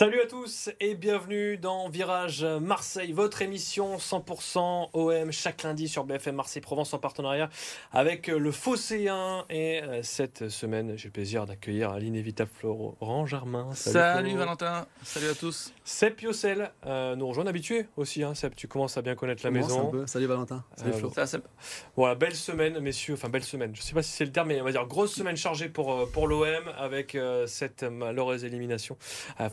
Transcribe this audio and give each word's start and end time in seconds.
Salut 0.00 0.22
à 0.22 0.26
tous 0.26 0.70
et 0.80 0.94
bienvenue 0.94 1.58
dans 1.58 1.90
Virage 1.90 2.42
Marseille, 2.42 3.12
votre 3.12 3.42
émission 3.42 3.98
100% 3.98 4.88
OM 4.94 5.30
chaque 5.30 5.62
lundi 5.62 5.88
sur 5.88 6.04
BFM 6.04 6.36
Marseille 6.36 6.62
Provence 6.62 6.94
en 6.94 6.98
partenariat 6.98 7.50
avec 7.92 8.28
le 8.28 8.50
Phocéen. 8.50 9.44
Et 9.50 9.82
euh, 9.82 10.02
cette 10.02 10.48
semaine, 10.48 10.96
j'ai 10.96 11.08
le 11.08 11.12
plaisir 11.12 11.44
d'accueillir 11.44 11.98
l'inévitable 11.98 12.50
Florent 12.50 13.26
Germain. 13.26 13.74
Salut, 13.74 14.36
Valentin, 14.36 14.86
salut 15.02 15.28
à 15.28 15.34
tous. 15.34 15.70
Seb 15.90 16.14
Piocel, 16.14 16.70
euh, 16.86 17.16
nous 17.16 17.26
rejoint 17.26 17.46
habitué 17.48 17.86
aussi. 17.96 18.22
Hein, 18.22 18.34
Seb, 18.34 18.54
tu 18.54 18.68
commences 18.68 18.96
à 18.96 19.02
bien 19.02 19.16
connaître 19.16 19.44
la 19.44 19.50
maison. 19.50 19.90
Salut 20.06 20.26
Valentin. 20.26 20.64
Salut 20.76 20.92
Flo. 20.92 21.12
Ça, 21.12 21.26
voilà, 21.96 22.14
belle 22.14 22.36
semaine, 22.36 22.78
messieurs. 22.78 23.14
Enfin, 23.14 23.28
belle 23.28 23.42
semaine. 23.42 23.74
Je 23.74 23.80
ne 23.80 23.84
sais 23.84 23.92
pas 23.92 24.02
si 24.02 24.12
c'est 24.12 24.24
le 24.24 24.30
terme, 24.30 24.48
mais 24.48 24.60
on 24.60 24.64
va 24.64 24.70
dire 24.70 24.86
grosse 24.86 25.12
semaine 25.12 25.36
chargée 25.36 25.68
pour, 25.68 25.92
euh, 25.92 26.06
pour 26.06 26.28
l'OM 26.28 26.46
avec 26.78 27.18
cette 27.46 27.82
malheureuse 27.82 28.44
élimination 28.44 28.96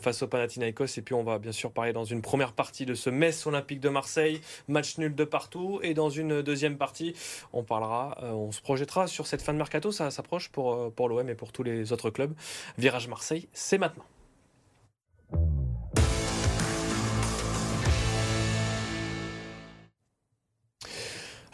face 0.00 0.22
au 0.22 0.28
Panathinaikos. 0.28 0.96
Et 0.96 1.02
puis 1.02 1.14
on 1.14 1.24
va 1.24 1.38
bien 1.38 1.52
sûr 1.52 1.72
parler 1.72 1.92
dans 1.92 2.04
une 2.04 2.22
première 2.22 2.52
partie 2.52 2.86
de 2.86 2.94
ce 2.94 3.10
Metz 3.10 3.44
Olympique 3.46 3.80
de 3.80 3.88
Marseille, 3.88 4.40
match 4.68 4.96
nul 4.96 5.16
de 5.16 5.24
partout. 5.24 5.80
Et 5.82 5.92
dans 5.92 6.08
une 6.08 6.40
deuxième 6.40 6.78
partie, 6.78 7.14
on 7.52 7.64
parlera, 7.64 8.16
euh, 8.22 8.30
on 8.30 8.52
se 8.52 8.60
projettera 8.60 9.08
sur 9.08 9.26
cette 9.26 9.42
fin 9.42 9.52
de 9.52 9.58
mercato. 9.58 9.90
Ça 9.90 10.12
s'approche 10.12 10.50
pour, 10.50 10.72
euh, 10.72 10.90
pour 10.90 11.08
l'OM 11.08 11.28
et 11.28 11.34
pour 11.34 11.50
tous 11.50 11.64
les 11.64 11.92
autres 11.92 12.10
clubs. 12.10 12.32
Virage 12.78 13.08
Marseille, 13.08 13.48
c'est 13.52 13.78
maintenant. 13.78 14.04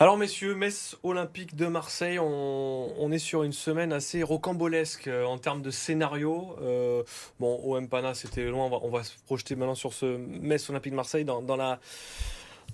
Alors 0.05 0.19
messieurs, 0.19 0.55
Metz 0.55 0.99
Olympique 1.03 1.57
de 1.57 1.65
Marseille, 1.65 2.19
on, 2.19 3.11
est 3.11 3.19
sur 3.19 3.43
une 3.43 3.55
semaine 3.55 3.91
assez 3.91 4.23
rocambolesque 4.23 5.09
euh, 5.09 5.25
en 5.25 5.39
termes 5.39 5.63
de 5.63 5.71
scénario. 5.71 6.57
Euh, 6.61 7.03
bon, 7.41 7.59
OM 7.65 7.89
Pana, 7.89 8.13
c'était 8.13 8.45
loin, 8.45 8.69
on 8.83 8.91
va, 8.91 9.03
se 9.03 9.15
projeter 9.25 9.57
maintenant 9.57 9.75
sur 9.75 9.95
ce 9.95 10.19
Metz 10.19 10.69
Olympique 10.69 10.93
de 10.93 10.97
Marseille 10.97 11.25
dans, 11.25 11.57
la... 11.57 11.81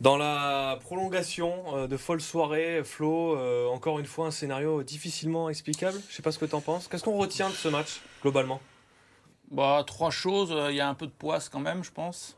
Dans 0.01 0.17
la 0.17 0.81
prolongation 0.83 1.77
euh, 1.77 1.87
de 1.87 1.97
folle 1.97 2.21
soirée, 2.21 2.83
Flo, 2.83 3.39
encore 3.73 4.01
une 4.01 4.07
fois 4.07 4.27
un 4.27 4.33
scénario 4.33 4.83
difficilement 4.83 5.49
explicable. 5.49 6.01
Je 6.09 6.17
sais 6.17 6.23
pas 6.23 6.33
ce 6.33 6.39
que 6.41 6.47
tu 6.47 6.57
en 6.57 6.61
penses. 6.61 6.89
Qu'est-ce 6.89 7.05
qu'on 7.05 7.17
retient 7.17 7.49
de 7.49 7.55
ce 7.55 7.69
match 7.69 8.01
globalement? 8.23 8.61
Bah, 9.53 9.85
Trois 9.87 10.11
choses. 10.11 10.53
Il 10.71 10.75
y 10.75 10.81
a 10.81 10.89
un 10.89 10.95
peu 10.95 11.07
de 11.07 11.13
poisse 11.13 11.49
quand 11.49 11.61
même, 11.61 11.85
je 11.85 11.93
pense. 11.93 12.37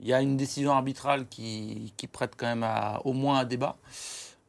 Il 0.00 0.06
y 0.06 0.12
a 0.12 0.20
une 0.20 0.36
décision 0.36 0.72
arbitrale 0.72 1.26
qui, 1.28 1.92
prête 2.12 2.34
quand 2.36 2.46
même 2.46 2.66
au 3.04 3.12
moins 3.12 3.40
à 3.40 3.44
débat. 3.44 3.76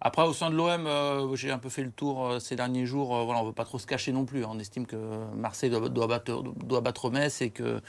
Après, 0.02 0.23
au 0.23 0.33
sein 0.33 0.50
de 0.50 0.55
l'OM, 0.55 0.88
euh, 0.88 1.36
j'ai 1.36 1.52
un 1.52 1.58
peu 1.58 1.67
fait 1.67 1.83
le 1.83 1.92
tour 1.92 2.25
euh, 2.25 2.39
ces 2.39 2.55
derniers 2.55 2.86
jours. 2.86 3.16
Euh, 3.16 3.23
voilà, 3.25 3.42
on 3.42 3.44
ne 3.44 3.47
veut 3.50 3.53
pas 3.53 3.66
trop 3.66 3.80
se 3.80 3.86
cacher 3.86 4.14
non 4.14 4.23
plus. 4.23 4.45
On 4.45 4.58
estime 4.58 4.86
que 4.86 4.95
Marseille 5.36 5.70
doit, 5.70 6.08
battre, 6.08 6.42
doit 6.42 6.80
battre 6.80 7.09
Metz 7.09 7.42
et 7.42 7.50
que 7.50 7.81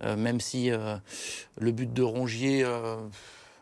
même 0.00 0.40
si 0.40 0.70
le 0.70 1.70
but 1.70 1.92
de 1.92 2.02
Rongier, 2.02 2.64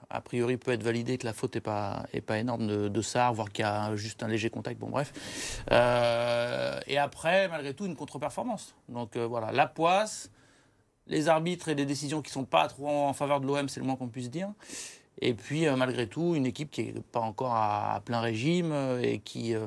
a 0.09 0.21
priori, 0.23 0.57
peut 0.57 0.71
être 0.71 0.83
validé, 0.83 1.19
que 1.19 1.27
la 1.27 1.35
faute 1.35 1.55
n'est 1.55 1.61
pas, 1.61 2.07
est 2.15 2.23
pas 2.23 2.39
énorme 2.39 2.67
de, 2.67 2.89
de 2.89 3.03
Sarr, 3.03 3.35
voire 3.35 3.53
qu'il 3.53 3.65
y 3.67 3.69
a 3.69 3.95
juste 3.97 4.23
un 4.23 4.29
léger 4.29 4.49
contact. 4.49 4.81
Bon, 4.81 4.89
bref. 4.89 5.13
et 5.71 6.99
après, 6.99 7.49
malgré 7.49 7.75
tout, 7.75 7.85
une 7.85 7.97
contre-performance. 7.97 8.75
Donc 8.89 9.19
voilà, 9.19 9.53
la 9.53 9.67
poisse 9.67 10.31
les 11.11 11.29
arbitres 11.29 11.69
et 11.69 11.75
les 11.75 11.85
décisions 11.85 12.23
qui 12.23 12.31
ne 12.31 12.35
sont 12.35 12.45
pas 12.45 12.69
trop 12.69 12.89
en 12.89 13.13
faveur 13.13 13.41
de 13.41 13.47
l'OM, 13.47 13.69
c'est 13.69 13.81
le 13.81 13.87
moins 13.87 13.97
qu'on 13.97 14.09
puisse 14.09 14.31
dire. 14.31 14.51
Et 15.21 15.35
puis, 15.35 15.67
euh, 15.67 15.77
malgré 15.77 16.07
tout, 16.07 16.35
une 16.35 16.47
équipe 16.47 16.71
qui 16.71 16.85
n'est 16.85 17.01
pas 17.01 17.21
encore 17.21 17.55
à, 17.55 18.01
plein 18.05 18.21
régime 18.21 18.71
euh, 18.73 19.03
et 19.03 19.19
qui 19.19 19.55
euh, 19.55 19.67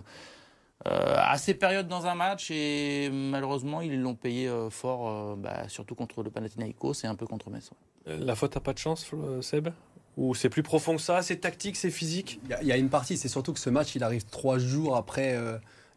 a 0.86 1.38
ses 1.38 1.54
périodes 1.54 1.88
dans 1.88 2.08
un 2.08 2.16
match. 2.16 2.50
Et 2.50 3.10
malheureusement, 3.12 3.82
ils 3.82 4.02
l'ont 4.02 4.16
payé 4.16 4.50
fort, 4.70 5.36
bah, 5.38 5.68
surtout 5.68 5.96
contre 5.96 6.24
le 6.24 6.32
Panathinaikos 6.32 7.04
et 7.04 7.08
un 7.08 7.16
peu 7.16 7.28
contre 7.28 7.50
Metz. 7.50 7.70
La 8.06 8.36
faute 8.36 8.56
n'a 8.56 8.62
pas 8.62 8.74
de 8.74 8.80
chance, 8.80 9.12
Seb? 9.42 9.70
Ou 10.16 10.36
c'est 10.36 10.50
plus 10.50 10.62
profond 10.62 10.96
que 10.96 11.02
ça 11.02 11.24
C'est 11.24 11.38
tactique, 11.38 11.76
c'est 11.76 11.90
physique? 11.90 12.40
Il 12.62 12.68
y, 12.68 12.72
a 12.72 12.78
une 12.78 12.90
partie, 12.90 13.18
c'est 13.18 13.30
surtout 13.30 13.52
que 13.54 13.60
ce 13.60 13.70
match, 13.70 13.96
il 13.96 14.04
arrive 14.04 14.26
trois 14.26 14.60
jours 14.60 14.96
après 14.96 15.38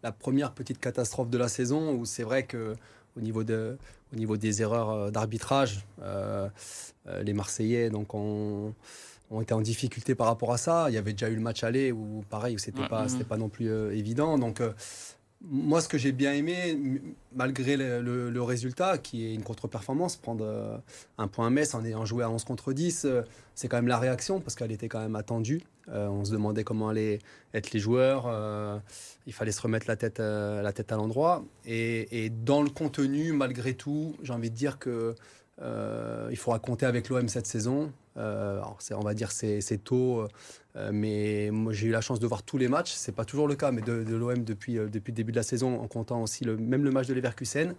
la 0.03 0.13
première 0.13 0.53
petite 0.53 0.79
catastrophe 0.79 1.31
de 1.31 1.37
la 1.37 1.49
saison, 1.49 1.93
où 1.93 2.05
c'est 2.05 2.23
vrai 2.23 2.45
que 2.45 2.77
au 3.17 3.21
niveau, 3.21 3.45
de, 3.45 3.77
au 4.13 4.17
niveau 4.17 4.37
des 4.37 4.63
erreurs 4.63 4.91
euh, 4.91 5.11
d'arbitrage. 5.11 5.85
Euh, 6.03 6.49
euh, 7.09 7.23
les 7.23 7.33
Marseillais 7.33 7.91
donc, 7.91 8.15
ont, 8.15 8.75
ont, 9.31 9.41
été 9.41 9.55
en 9.55 9.61
difficulté 9.61 10.15
par 10.15 10.27
rapport 10.27 10.53
à 10.53 10.59
ça. 10.59 10.87
Il 10.89 10.95
y 10.95 10.99
avait 10.99 11.13
déjà 11.13 11.29
eu 11.29 11.35
le 11.35 11.41
match 11.41 11.65
aller 11.65 11.93
où, 11.93 12.25
pareil, 12.29 12.59
c'était 12.59 12.79
n'était 12.79 12.89
pas, 12.89 13.07
pas 13.29 13.37
non 13.37 13.49
plus 13.49 13.71
évident. 13.95 14.39
Donc, 14.39 14.61
moi, 15.43 15.81
ce 15.81 15.89
que 15.89 15.99
j'ai 15.99 16.13
bien 16.13 16.33
aimé, 16.33 16.79
malgré 17.35 17.77
le, 17.77 18.43
résultat, 18.43 18.99
qui 18.99 19.27
est 19.27 19.35
une 19.35 19.43
contre-performance, 19.43 20.17
prendre 20.17 20.83
un 21.19 21.29
point 21.29 21.47
à 21.47 21.51
Metz 21.51 21.75
en 21.75 21.85
ayant 21.85 22.05
joué 22.05 22.25
à 22.25 22.31
11 22.31 22.45
contre 22.45 22.73
10, 22.73 23.07
c'est 23.55 23.69
quand 23.69 23.77
même 23.77 23.87
la 23.87 23.99
réaction, 23.99 24.41
parce 24.41 24.57
qu'elle 24.57 24.73
était 24.73 24.89
quand 24.89 25.01
même 25.01 25.17
attendue. 25.17 25.63
On 25.89 26.25
se 26.25 26.33
demandait 26.33 26.65
comment 26.65 26.89
allaient 26.89 27.21
être 27.55 27.73
les 27.73 27.79
joueurs. 27.79 28.83
il 29.27 29.33
fallait 29.33 29.53
se 29.53 29.63
remettre 29.63 29.87
la 29.89 29.97
tête, 29.97 30.19
la 30.19 30.73
tête 30.73 30.91
à 30.91 30.97
l'endroit. 30.97 31.45
Et, 31.65 32.31
dans 32.45 32.63
le 32.63 32.71
contenu, 32.71 33.33
malgré 33.33 33.75
tout, 33.75 34.17
j'ai 34.23 34.33
envie 34.33 34.51
de 34.51 34.57
dire 34.57 34.79
que 34.79 35.15
il 35.61 36.37
faudra 36.37 36.59
compter 36.59 36.87
avec 36.87 37.09
l'OM 37.09 37.29
cette 37.29 37.47
saison. 37.47 37.93
on 38.17 39.01
va 39.05 39.15
dire 39.15 39.31
c'est 39.31 39.85
tôt. 39.85 40.27
Euh, 40.77 40.91
mais 40.93 41.51
moi, 41.51 41.73
j'ai 41.73 41.89
eu 41.89 41.91
la 41.91 42.01
chance 42.01 42.21
de 42.21 42.27
voir 42.27 42.43
tous 42.43 42.59
les 42.59 42.69
matchs. 42.69 42.93
C'est 42.93 43.15
pas 43.15 43.25
toujours 43.25 43.49
le 43.49 43.55
cas, 43.55 43.73
mais 43.73 43.81
de, 43.81 44.15
l'OM 44.15 44.45
depuis, 44.45 44.79
euh, 44.79 44.89
depuis 44.89 45.13
le 45.13 45.17
début 45.17 45.33
de 45.33 45.37
la 45.37 45.43
saison, 45.43 45.81
en 45.81 45.89
comptant 45.89 46.23
aussi 46.23 46.45
le, 46.45 46.57
même 46.57 46.85
le 46.85 46.91
match 46.91 47.07
de 47.07 47.15
Leverkusen. 47.15 47.75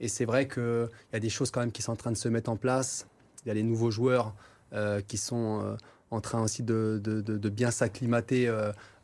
Et 0.00 0.08
c'est 0.08 0.24
vrai 0.24 0.46
qu'il 0.48 0.88
y 1.12 1.16
a 1.16 1.20
des 1.20 1.30
choses 1.30 1.50
quand 1.50 1.60
même 1.60 1.72
qui 1.72 1.82
sont 1.82 1.92
en 1.92 1.96
train 1.96 2.12
de 2.12 2.16
se 2.16 2.28
mettre 2.28 2.50
en 2.50 2.56
place. 2.56 3.06
Il 3.44 3.48
y 3.48 3.50
a 3.50 3.54
les 3.54 3.62
nouveaux 3.62 3.90
joueurs 3.90 4.34
euh, 4.72 5.00
qui 5.00 5.16
sont 5.16 5.76
en 6.14 6.20
train 6.20 6.42
aussi 6.42 6.62
de, 6.62 7.00
bien 7.50 7.70
s'acclimater 7.70 8.48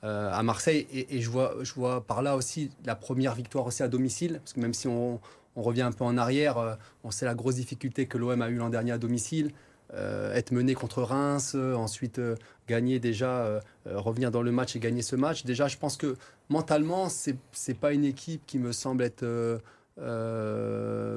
à 0.03 0.43
Marseille. 0.43 0.87
Et, 0.93 1.21
je, 1.21 1.31
vois, 1.31 2.01
par 2.07 2.23
là 2.23 2.37
aussi 2.37 2.71
la 2.85 2.95
première 2.95 3.35
victoire 3.35 3.67
aussi 3.67 3.83
à 3.83 3.89
domicile. 3.89 4.41
Parce 4.43 4.53
que 4.53 4.61
même 4.61 4.75
si 4.75 4.89
on, 4.89 5.21
revient 5.57 5.83
un 5.83 5.93
peu 5.93 6.05
en 6.05 6.17
arrière, 6.17 6.79
on 7.05 7.11
sait 7.11 7.27
la 7.27 7.35
grosse 7.35 7.57
difficulté 7.57 8.07
que 8.07 8.17
l'OM 8.17 8.41
a 8.41 8.49
eu 8.49 8.57
l'an 8.57 8.71
dernier 8.71 8.93
à 8.93 8.99
domicile. 8.99 9.53
Euh, 9.95 10.33
être 10.35 10.53
mené 10.53 10.75
contre 10.75 11.03
Reims, 11.03 11.55
euh, 11.57 11.75
ensuite 11.75 12.21
euh, 12.21 12.37
gagner 12.69 13.01
déjà, 13.01 13.61
revenir 13.87 14.31
dans 14.31 14.43
le 14.43 14.53
match 14.53 14.77
et 14.77 14.79
gagner 14.79 15.03
ce 15.03 15.17
match. 15.17 15.45
Déjà, 15.45 15.67
je 15.67 15.77
pense 15.77 15.97
que 15.97 16.17
mentalement, 16.49 17.09
c'est 17.09 17.37
n'est 17.67 17.75
pas 17.75 17.93
une 17.93 18.05
équipe 18.05 18.43
qui 18.47 18.61
me 18.61 18.71
semble 18.71 19.03
être 19.03 19.25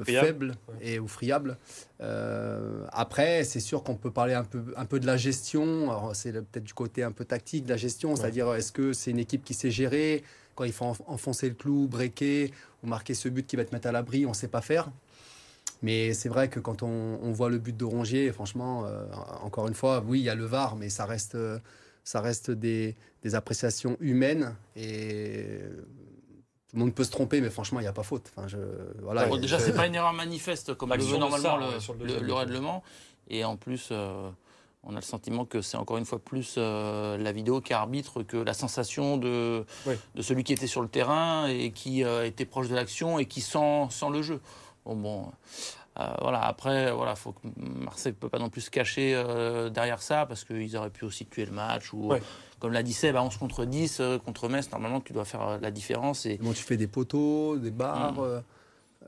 faible 0.04 0.54
et 0.80 0.98
ou 0.98 1.08
friable. 1.08 1.56
après, 2.92 3.44
c'est 3.44 3.60
sûr 3.60 3.82
qu'on 3.82 3.96
peut 3.96 4.10
parler 4.10 4.34
un 4.34 4.44
peu, 4.44 4.62
un 4.76 4.84
peu 4.84 5.00
de 5.00 5.06
la 5.06 5.16
gestion. 5.16 6.12
C'est 6.14 6.32
peut-être 6.32 6.64
du 6.64 6.74
côté 6.74 7.02
un 7.02 7.12
peu 7.12 7.24
tactique 7.24 7.64
de 7.64 7.70
la 7.70 7.76
gestion, 7.76 8.16
c'est-à-dire 8.16 8.52
est-ce 8.54 8.72
que 8.72 8.92
c'est 8.92 9.10
une 9.10 9.18
équipe 9.18 9.44
qui 9.44 9.54
sait 9.54 9.70
gérer? 9.70 10.22
Quand 10.54 10.64
il 10.64 10.72
faut 10.72 10.94
enfoncer 11.06 11.48
le 11.48 11.54
clou, 11.54 11.88
breaker 11.88 12.52
ou 12.82 12.86
marquer 12.86 13.14
ce 13.14 13.28
but 13.28 13.46
qui 13.46 13.56
va 13.56 13.64
te 13.64 13.74
mettre 13.74 13.88
à 13.88 13.92
l'abri, 13.92 14.24
on 14.26 14.30
ne 14.30 14.34
sait 14.34 14.48
pas 14.48 14.60
faire. 14.60 14.88
Mais 15.82 16.14
c'est 16.14 16.28
vrai 16.28 16.48
que 16.48 16.60
quand 16.60 16.82
on, 16.82 17.32
voit 17.32 17.50
le 17.50 17.58
but 17.58 17.76
de 17.76 17.84
Rongier, 17.84 18.32
franchement, 18.32 18.86
euh, 18.86 19.04
encore 19.42 19.68
une 19.68 19.74
fois, 19.74 20.02
oui, 20.06 20.20
il 20.20 20.24
y 20.24 20.30
a 20.30 20.34
le 20.34 20.44
VAR, 20.44 20.76
mais 20.76 20.88
ça 20.88 21.04
reste, 21.04 21.36
ça 22.04 22.20
reste 22.20 22.50
des, 22.50 22.94
appréciations 23.32 23.96
humaines 24.00 24.54
et 24.76 25.60
tout 26.74 26.80
le 26.80 26.86
monde 26.86 26.94
peut 26.94 27.04
se 27.04 27.12
tromper, 27.12 27.40
mais 27.40 27.50
franchement, 27.50 27.78
il 27.78 27.84
n'y 27.84 27.88
a 27.88 27.92
pas 27.92 28.02
faute. 28.02 28.32
Enfin, 28.34 28.48
je, 28.48 28.58
voilà, 29.00 29.28
déjà, 29.36 29.60
c'est 29.60 29.74
pas 29.74 29.86
une 29.86 29.94
erreur 29.94 30.12
manifeste 30.12 30.74
comme 30.74 30.92
le 30.92 31.04
veut 31.04 31.18
normalement 31.18 31.56
le, 31.56 32.32
règlement. 32.32 32.82
Et 33.28 33.44
en 33.44 33.56
plus, 33.56 33.90
euh, 33.92 34.28
on 34.82 34.90
a 34.90 34.96
le 34.96 35.02
sentiment 35.02 35.44
que 35.44 35.62
c'est 35.62 35.76
encore 35.76 35.98
une 35.98 36.04
fois 36.04 36.18
plus 36.18 36.56
euh, 36.58 37.16
la 37.16 37.30
vidéo 37.30 37.60
qui 37.60 37.72
arbitre 37.72 38.24
que 38.24 38.36
la 38.36 38.54
sensation 38.54 39.18
de, 39.18 39.64
de 40.16 40.22
celui 40.22 40.42
qui 40.42 40.52
était 40.52 40.66
sur 40.66 40.82
le 40.82 40.88
terrain 40.88 41.46
et 41.46 41.70
qui 41.70 42.02
était 42.02 42.44
proche 42.44 42.66
de 42.66 42.74
l'action 42.74 43.20
et 43.20 43.26
qui 43.26 43.40
sent, 43.40 43.86
sent 43.90 44.10
le 44.10 44.22
jeu. 44.22 44.40
Bon, 44.84 44.96
bon. 44.96 45.26
Euh, 46.00 46.06
voilà, 46.20 46.40
après, 46.44 46.90
voilà, 46.92 47.14
faut 47.14 47.32
que 47.32 47.46
Marseille 47.56 48.12
ne 48.12 48.16
peut 48.16 48.28
pas 48.28 48.38
non 48.38 48.48
plus 48.48 48.62
se 48.62 48.70
cacher 48.70 49.14
euh, 49.14 49.70
derrière 49.70 50.02
ça 50.02 50.26
parce 50.26 50.44
qu'ils 50.44 50.76
auraient 50.76 50.90
pu 50.90 51.04
aussi 51.04 51.24
tuer 51.26 51.46
le 51.46 51.52
match. 51.52 51.92
Ou, 51.92 52.12
comme 52.58 52.72
l'a 52.72 52.82
dit 52.82 52.92
Seb, 52.92 53.14
à 53.16 53.22
11 53.22 53.36
contre 53.36 53.64
10, 53.64 53.98
euh, 54.00 54.18
contre 54.18 54.48
Metz, 54.48 54.70
normalement, 54.72 55.00
tu 55.00 55.12
dois 55.12 55.24
faire 55.24 55.58
la 55.60 55.70
différence. 55.70 56.26
Et... 56.26 56.38
tu 56.38 56.62
fais 56.62 56.76
des 56.76 56.88
poteaux, 56.88 57.56
des 57.56 57.70
barres. 57.70 58.14
Mm. 58.14 58.42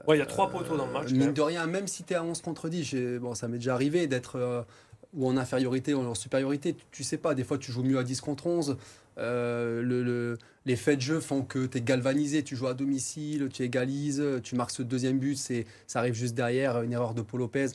Ouais, 0.06 0.16
il 0.16 0.20
y 0.20 0.22
a 0.22 0.26
trois 0.26 0.50
poteaux 0.50 0.76
dans 0.76 0.86
le 0.86 0.92
match. 0.92 1.10
Mine 1.10 1.32
de 1.32 1.42
rien, 1.42 1.66
même 1.66 1.88
si 1.88 2.04
tu 2.04 2.12
es 2.12 2.16
à 2.16 2.22
11 2.22 2.40
contre 2.42 2.68
10, 2.68 3.18
bon, 3.20 3.34
ça 3.34 3.48
m'est 3.48 3.56
déjà 3.56 3.74
arrivé 3.74 4.06
d'être 4.06 4.64
ou 5.16 5.26
en 5.26 5.36
infériorité 5.36 5.94
ou 5.94 6.00
en 6.00 6.14
supériorité. 6.14 6.76
Tu, 6.92 7.02
sais 7.02 7.16
pas, 7.16 7.34
des 7.34 7.44
fois 7.44 7.58
tu 7.58 7.72
joues 7.72 7.82
mieux 7.82 7.98
à 7.98 8.04
10 8.04 8.20
contre 8.20 8.46
11. 8.46 8.76
Euh, 9.18 9.82
le, 9.82 10.36
les 10.66 10.76
faits 10.76 10.96
de 10.96 11.02
jeu 11.02 11.20
font 11.20 11.42
que 11.42 11.66
tu 11.66 11.78
es 11.78 11.80
galvanisé, 11.80 12.42
tu 12.44 12.54
joues 12.54 12.66
à 12.66 12.74
domicile, 12.74 13.48
tu 13.52 13.62
égalises, 13.62 14.22
tu 14.42 14.54
marques 14.54 14.72
ce 14.72 14.82
deuxième 14.82 15.18
but, 15.18 15.36
ça 15.86 15.98
arrive 15.98 16.14
juste 16.14 16.34
derrière, 16.34 16.82
une 16.82 16.92
erreur 16.92 17.14
de 17.14 17.22
Paul 17.22 17.40
Lopez. 17.40 17.68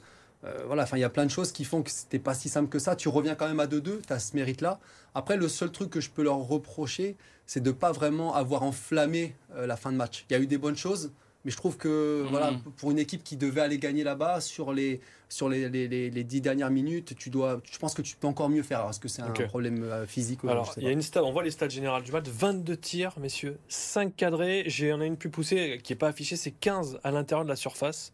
Euh, 0.44 0.64
voilà, 0.66 0.84
enfin, 0.84 0.98
il 0.98 1.02
y 1.02 1.06
a 1.06 1.10
plein 1.10 1.26
de 1.26 1.32
choses 1.32 1.52
qui 1.52 1.64
font 1.66 1.84
que 1.84 1.92
c'était 1.92 2.20
pas 2.20 2.34
si 2.34 2.50
simple 2.50 2.70
que 2.70 2.80
ça. 2.80 2.96
Tu 2.96 3.10
reviens 3.10 3.36
quand 3.36 3.48
même 3.48 3.60
à 3.60 3.68
2-2, 3.68 4.02
tu 4.06 4.14
as 4.14 4.20
ce 4.20 4.36
mérite-là. 4.36 4.80
Après, 5.14 5.38
le 5.38 5.48
seul 5.48 5.72
truc 5.72 5.90
que 5.90 6.02
je 6.02 6.10
peux 6.10 6.24
leur 6.24 6.38
reprocher, 6.38 7.16
c'est 7.46 7.62
de 7.62 7.72
pas 7.72 7.92
vraiment 7.92 8.34
avoir 8.34 8.64
enflammé 8.64 9.36
euh, 9.56 9.68
la 9.68 9.76
fin 9.76 9.92
de 9.92 9.98
match. 9.98 10.26
Il 10.30 10.34
y 10.34 10.36
a 10.36 10.40
eu 10.40 10.48
des 10.48 10.58
bonnes 10.58 10.78
choses, 10.78 11.12
Mais 11.46 11.52
je 11.52 11.58
trouve 11.58 11.78
que 11.78 12.24
voilà, 12.30 12.52
pour 12.78 12.92
une 12.92 13.00
équipe 13.00 13.24
qui 13.24 13.36
devait 13.38 13.62
aller 13.62 13.80
gagner 13.80 14.04
là-bas, 14.04 14.42
sur 14.42 14.74
les, 14.74 15.00
sur 15.28 15.50
les, 15.50 15.70
les, 15.70 15.88
les- 15.88 16.10
les 16.12 16.24
dix 16.24 16.40
dernières 16.42 16.70
minutes, 16.70 17.16
tu 17.16 17.30
dois, 17.32 17.62
je 17.72 17.78
pense 17.80 17.94
que 17.96 18.02
tu 18.04 18.16
peux 18.16 18.28
encore 18.28 18.50
mieux 18.50 18.62
faire. 18.64 18.88
Est-ce 18.90 19.00
que 19.00 19.08
c'est 19.08 19.24
un 19.24 19.32
problème 19.48 19.84
euh, 19.84 20.06
physique 20.06 20.44
ou 20.44 20.50
Alors, 20.50 20.66
il 20.78 20.84
y 20.84 20.88
a 20.88 20.92
une 20.92 21.02
stat, 21.02 21.24
on 21.24 21.32
voit 21.32 21.44
les 21.44 21.50
stats 21.52 21.70
générales 21.70 22.04
du 22.04 22.12
match 22.12 22.26
22 22.28 22.78
tirs, 22.78 23.14
messieurs, 23.20 23.58
5 23.70 24.16
cadrés. 24.16 24.64
J'ai, 24.68 24.94
on 24.94 25.02
a 25.02 25.06
une 25.06 25.18
plus 25.18 25.30
poussée 25.30 25.80
qui 25.84 25.94
n'est 25.94 25.98
pas 25.98 26.10
affichée, 26.10 26.36
c'est 26.36 26.52
15 26.52 27.00
à 27.04 27.10
l'intérieur 27.12 27.44
de 27.44 27.50
la 27.50 27.56
surface 27.56 28.14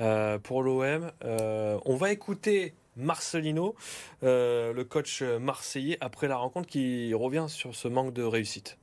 euh, 0.00 0.38
pour 0.38 0.62
l'OM. 0.64 1.12
Euh, 1.24 1.78
on 1.84 1.94
va 1.96 2.10
écouter 2.10 2.74
Marcelino, 2.96 3.76
euh, 4.24 4.72
le 4.72 4.84
coach 4.84 5.22
marseillais, 5.22 5.96
après 6.00 6.26
la 6.26 6.36
rencontre, 6.36 6.66
qui 6.68 7.14
revient 7.14 7.46
sur 7.48 7.76
ce 7.76 7.86
manque 7.86 8.12
de 8.12 8.24
réussite. 8.24 8.76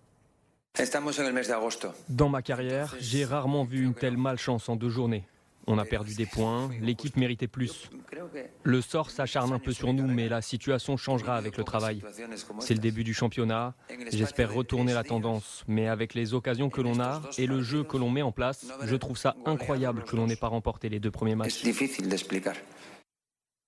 Dans 2.09 2.29
ma 2.29 2.41
carrière, 2.41 2.95
j'ai 2.99 3.25
rarement 3.25 3.63
vu 3.63 3.83
une 3.83 3.93
telle 3.93 4.17
malchance 4.17 4.69
en 4.69 4.75
deux 4.75 4.89
journées. 4.89 5.23
On 5.67 5.79
a 5.79 5.85
perdu 5.85 6.13
des 6.13 6.27
points, 6.27 6.69
l'équipe 6.79 7.17
méritait 7.17 7.47
plus. 7.47 7.89
Le 8.63 8.81
sort 8.81 9.09
s'acharne 9.09 9.51
un 9.51 9.57
peu 9.57 9.71
sur 9.71 9.93
nous, 9.93 10.05
mais 10.05 10.29
la 10.29 10.41
situation 10.41 10.95
changera 10.95 11.37
avec 11.37 11.57
le 11.57 11.63
travail. 11.63 12.03
C'est 12.59 12.75
le 12.75 12.79
début 12.79 13.03
du 13.03 13.13
championnat. 13.13 13.73
J'espère 14.11 14.53
retourner 14.53 14.93
la 14.93 15.03
tendance, 15.03 15.63
mais 15.67 15.87
avec 15.87 16.13
les 16.13 16.33
occasions 16.33 16.69
que 16.69 16.81
l'on 16.81 16.99
a 16.99 17.21
et 17.37 17.47
le 17.47 17.61
jeu 17.61 17.83
que 17.83 17.97
l'on 17.97 18.11
met 18.11 18.21
en 18.21 18.31
place, 18.31 18.67
je 18.83 18.95
trouve 18.95 19.17
ça 19.17 19.35
incroyable 19.45 20.03
que 20.03 20.15
l'on 20.15 20.27
n'ait 20.27 20.35
pas 20.35 20.49
remporté 20.49 20.89
les 20.89 20.99
deux 20.99 21.11
premiers 21.11 21.35
matchs. 21.35 21.63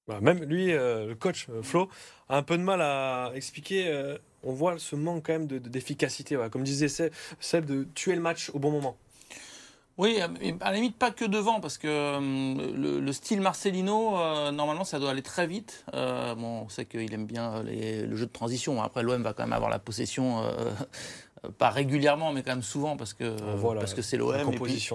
Voilà, 0.05 0.21
même 0.21 0.43
lui, 0.45 0.71
euh, 0.71 1.07
le 1.07 1.15
coach 1.15 1.47
euh, 1.49 1.61
Flo, 1.61 1.89
a 2.29 2.37
un 2.37 2.43
peu 2.43 2.57
de 2.57 2.63
mal 2.63 2.81
à 2.81 3.31
expliquer. 3.35 4.17
Euh, 4.47 4.51
on 4.51 4.53
voit 4.53 4.77
ce 4.79 4.95
manque 4.95 5.25
quand 5.27 5.33
même 5.33 5.47
de- 5.47 5.57
de- 5.59 5.69
d'efficacité. 5.69 6.35
voilà. 6.35 6.49
Comme 6.49 6.63
disait 6.63 6.87
Seb, 6.87 7.11
Seb, 7.39 7.65
de 7.65 7.83
tuer 7.95 8.15
le 8.15 8.21
match 8.21 8.49
au 8.53 8.59
bon 8.59 8.71
moment. 8.71 8.97
Oui, 9.99 10.19
mais 10.39 10.55
à 10.61 10.69
la 10.69 10.75
limite 10.75 10.95
pas 10.95 11.09
que 11.09 11.25
devant, 11.25 11.59
parce 11.59 11.79
que 11.79 11.87
euh, 11.87 12.19
le, 12.75 12.99
le 12.99 13.13
style 13.13 13.41
Marcelino, 13.41 14.15
euh, 14.17 14.51
normalement, 14.51 14.83
ça 14.83 14.99
doit 14.99 15.09
aller 15.09 15.23
très 15.23 15.47
vite. 15.47 15.85
Euh, 15.95 16.35
bon, 16.35 16.61
on 16.65 16.69
sait 16.69 16.85
qu'il 16.85 17.11
aime 17.15 17.25
bien 17.25 17.51
euh, 17.55 17.63
les- 17.63 18.05
le 18.05 18.15
jeu 18.15 18.27
de 18.27 18.31
transition. 18.31 18.79
Après, 18.83 19.01
l'OM 19.01 19.23
va 19.23 19.33
quand 19.33 19.41
même 19.43 19.53
avoir 19.53 19.71
la 19.71 19.79
possession, 19.79 20.43
euh, 20.43 20.69
euh, 21.45 21.49
pas 21.57 21.71
régulièrement, 21.71 22.31
mais 22.31 22.43
quand 22.43 22.51
même 22.51 22.61
souvent, 22.61 22.95
parce 22.95 23.15
que 23.15 23.23
parce 23.79 23.95
c'est 24.03 24.17
l'OM. 24.17 24.33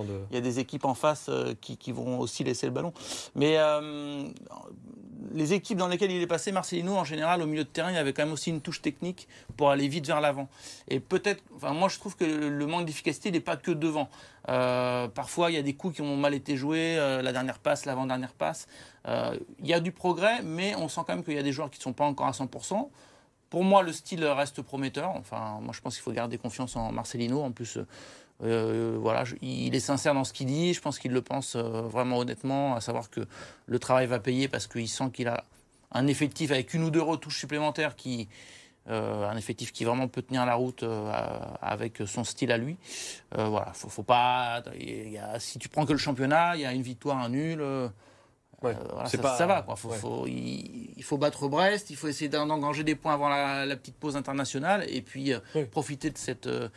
de. 0.05 0.21
il 0.31 0.35
y 0.35 0.39
a 0.39 0.41
des 0.41 0.61
équipes 0.61 0.85
en 0.85 0.95
face 0.95 1.27
euh, 1.29 1.53
qui, 1.61 1.77
qui 1.77 1.91
vont 1.91 2.21
aussi 2.21 2.45
laisser 2.45 2.67
le 2.67 2.73
ballon. 2.73 2.93
Mais 3.35 3.57
euh, 3.59 4.23
les 5.33 5.53
équipes 5.53 5.79
dans 5.79 5.89
lesquelles 5.89 6.11
il 6.11 6.23
est 6.23 6.27
passé, 6.27 6.53
Marcelino, 6.53 6.97
en 6.97 7.05
général, 7.05 7.43
au 7.43 7.47
milieu 7.47 7.65
de 7.65 7.69
terrain, 7.69 7.91
il 7.91 7.97
avait 7.97 8.13
quand 8.13 8.25
même 8.25 8.33
aussi 8.33 8.51
une 8.51 8.61
touche 8.61 8.83
technique 8.83 9.29
pour 9.57 9.71
aller 9.71 9.89
vite 9.89 10.07
vers 10.07 10.21
l'avant. 10.21 10.49
Et 10.89 11.01
peut-être, 11.01 11.43
enfin, 11.55 11.73
moi 11.73 11.89
je 11.89 11.99
trouve 11.99 12.17
que 12.17 12.25
le, 12.25 12.49
le 12.49 12.67
manque 12.67 12.87
d'efficacité 12.87 13.31
n'est 13.31 13.41
pas 13.41 13.57
que 13.57 13.71
devant. 13.71 14.09
Euh, 14.49 15.09
parfois, 15.09 15.51
il 15.51 15.55
y 15.55 15.59
a 15.59 15.63
des 15.63 15.75
coups 15.75 15.97
qui 15.97 16.03
ont 16.03 16.17
mal 16.17 16.35
été 16.35 16.57
joués, 16.57 16.97
euh, 16.99 17.23
la 17.23 17.33
dernière 17.33 17.59
passe, 17.59 17.85
l'avant-dernière 17.85 18.33
passe. 18.33 18.67
Euh, 19.07 19.37
il 19.61 19.67
y 19.67 19.75
a 19.75 19.81
du 19.81 19.93
progrès, 19.93 20.43
mais 20.43 20.75
on 20.77 20.89
sent 20.89 21.03
quand 21.07 21.15
même 21.15 21.25
qu'il 21.25 21.35
y 21.35 21.39
a 21.39 21.43
des 21.43 21.53
joueurs 21.53 21.71
qui 21.71 21.79
ne 21.79 21.83
sont 21.83 21.93
pas 21.93 22.05
encore 22.05 22.27
à 22.27 22.33
100%. 22.33 22.89
Pour 23.51 23.65
moi, 23.65 23.83
le 23.83 23.93
style 23.93 24.25
reste 24.25 24.63
prometteur. 24.63 25.11
Enfin, 25.11 25.59
moi, 25.61 25.73
je 25.75 25.81
pense 25.81 25.95
qu'il 25.95 26.03
faut 26.03 26.13
garder 26.13 26.39
confiance 26.39 26.75
en 26.75 26.91
Marcelino. 26.91 27.43
En 27.43 27.53
plus, 27.53 27.79
euh, 28.43 28.97
voilà, 29.01 29.25
je- 29.25 29.37
il 29.43 29.75
est 29.75 29.81
sincère 29.81 30.15
dans 30.15 30.25
ce 30.25 30.33
qu'il 30.33 30.47
dit. 30.47 30.75
Je 30.75 30.81
pense 30.81 30.99
qu'il 30.99 31.13
le 31.13 31.23
pense 31.23 31.55
euh, 31.57 31.83
vraiment 31.83 32.19
honnêtement, 32.19 32.75
à 32.75 32.81
savoir 32.81 33.09
que 33.11 33.21
le 33.67 33.79
travail 33.79 34.07
va 34.07 34.19
payer 34.19 34.49
parce 34.49 34.67
qu'il 34.67 34.89
sent 34.89 35.11
qu'il 35.13 35.29
a 35.29 35.45
un 35.93 36.07
effectif 36.07 36.51
avec 36.51 36.75
une 36.75 36.83
ou 36.85 36.91
deux 36.91 37.03
retouches 37.03 37.39
supplémentaires 37.39 37.95
qui, 37.97 38.29
euh, 38.89 39.29
un 39.29 39.37
effectif 39.37 39.73
qui 39.73 39.85
vraiment 39.85 40.09
peut 40.09 40.23
tenir 40.23 40.45
la 40.47 40.55
route 40.55 40.85
avec 41.61 42.03
son 42.07 42.25
style 42.25 42.51
à 42.51 42.57
lui. 42.59 42.77
Voilà, 43.37 43.73
faut, 43.75 43.89
faut 43.89 44.03
pas. 44.03 44.63
il 44.79 45.11
y 45.13 45.19
a- 45.19 45.39
si 45.39 45.59
tu 45.59 45.69
prends 45.69 45.85
que 45.87 45.93
le 45.93 45.99
championnat, 45.99 46.57
il 46.57 46.63
y 46.63 46.67
a 46.67 46.73
une 46.73 46.83
victoire, 46.83 47.19
un 47.19 47.29
nul. 47.29 47.61
Ouais, 48.63 48.77
voilà, 48.93 49.09
c'est 49.09 49.17
ça, 49.17 49.23
pas- 49.25 49.37
ça 49.39 49.47
va. 49.47 49.63
Quoi. 49.63 49.75
Faut, 49.75 49.89
ouais. 49.89 49.97
faut- 49.99 50.27
il, 50.29 50.95
il 50.97 51.03
faut 51.03 51.19
battre 51.19 51.49
Brest, 51.49 51.91
il 51.91 51.97
faut 51.97 52.07
essayer 52.07 52.29
d'en- 52.29 52.47
d'engranger 52.47 52.85
des 52.85 52.95
points 52.95 53.13
avant 53.15 53.29
la, 53.29 53.67
la 53.67 53.77
petite 53.77 53.97
pause 53.97 54.17
internationale 54.17 54.85
et 54.89 55.03
puis 55.03 55.33
Oui. 55.57 55.65
profiter 55.65 56.11
de 56.11 56.17
cette, 56.19 56.45
ce- 56.45 56.71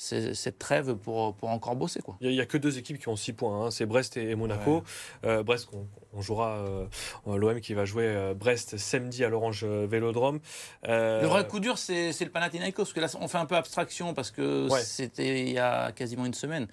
cette 0.00 0.58
trêve 0.58 0.94
pour, 0.94 1.34
pour 1.34 1.50
encore 1.50 1.74
bosser. 1.74 2.00
Quoi. 2.00 2.16
Il 2.20 2.30
n'y 2.30 2.40
a, 2.40 2.46
que 2.46 2.56
deux 2.56 2.78
équipes 2.78 2.98
qui 2.98 3.08
ont 3.08 3.16
6 3.16 3.32
points, 3.32 3.66
hein, 3.66 3.70
c'est 3.72 3.84
Brest 3.84 4.16
et, 4.16 4.30
et 4.30 4.34
Monaco. 4.36 4.84
Euh, 5.26 5.42
Brest, 5.42 5.68
on, 6.14 6.22
jouera 6.22 6.50
euh, 6.56 6.86
l'OM 7.26 7.60
qui 7.60 7.74
va 7.74 7.84
jouer 7.84 8.04
euh, 8.06 8.32
Brest 8.34 8.76
samedi 8.78 9.24
à 9.24 9.28
l'Orange 9.28 9.64
euh, 9.64 9.86
Vélodrome. 9.90 10.38
Le 10.86 11.26
vrai 11.26 11.46
coup 11.46 11.58
dur, 11.60 11.76
c'est 11.78 12.12
le 12.20 12.30
Panathinaikos, 12.30 12.84
parce 12.84 12.92
que 12.92 13.00
là, 13.00 13.08
on 13.20 13.26
fait 13.28 13.38
un 13.38 13.46
peu 13.46 13.56
abstraction, 13.56 14.14
parce 14.14 14.30
que 14.30 14.68
Ouais. 14.70 14.80
c'était 14.80 15.40
il 15.42 15.50
y 15.50 15.58
a 15.58 15.90
quasiment 15.92 16.26
une 16.26 16.34
semaine. 16.34 16.68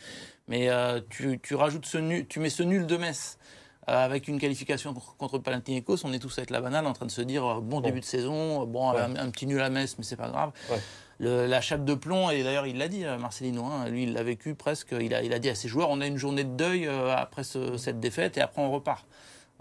Mais 0.48 0.70
tu, 1.10 1.40
tu 1.42 1.56
rajoutes 1.56 1.88
ce 1.88 1.98
nul, 1.98 2.28
tu 2.28 2.40
mets 2.40 2.52
ce 2.52 2.62
nul 2.64 2.86
de 2.86 2.98
Metz 2.98 3.38
avec 3.88 4.28
une 4.28 4.40
qualification 4.40 4.94
contre, 5.18 5.38
Panathinaikos, 5.40 6.06
on 6.06 6.14
est 6.14 6.20
tous 6.20 6.38
avec 6.38 6.50
la 6.50 6.62
banane 6.62 6.88
en 6.88 6.94
train 6.94 7.06
de 7.06 7.12
se 7.12 7.22
dire 7.22 7.46
euh, 7.46 7.62
bon, 7.62 7.82
début 7.82 8.00
de 8.00 8.06
saison, 8.06 8.66
bon, 8.66 8.92
Ouais. 8.94 9.00
un, 9.02 9.16
un 9.16 9.30
petit 9.30 9.46
nul 9.46 9.62
à 9.62 9.70
Metz, 9.70 9.96
mais 9.98 10.04
c'est 10.04 10.16
pas 10.16 10.30
grave. 10.30 10.52
Le- 11.20 11.46
la 11.48 11.62
chape 11.62 11.86
de 11.86 11.94
plomb, 11.94 12.30
et 12.30 12.44
d'ailleurs 12.44 12.68
il 12.68 12.78
l'a 12.78 12.88
dit, 12.88 13.06
euh, 13.06 13.18
Marcelino, 13.18 13.64
hein, 13.66 13.88
lui 13.90 14.04
il 14.04 14.14
l'a 14.14 14.24
vécu 14.24 14.54
presque, 14.56 14.94
il 15.00 15.14
a, 15.14 15.24
il 15.24 15.32
a 15.34 15.40
dit 15.40 15.50
à 15.50 15.56
ses 15.56 15.68
joueurs 15.70 15.90
on 15.90 16.02
a 16.02 16.08
une 16.08 16.18
journée 16.18 16.44
de 16.44 16.56
deuil 16.56 16.88
euh, 16.88 17.16
après 17.16 17.44
ce- 17.46 17.78
cette 17.78 18.00
défaite 18.00 18.38
et 18.38 18.42
après 18.42 18.62
on 18.62 18.72
repart. 18.72 19.06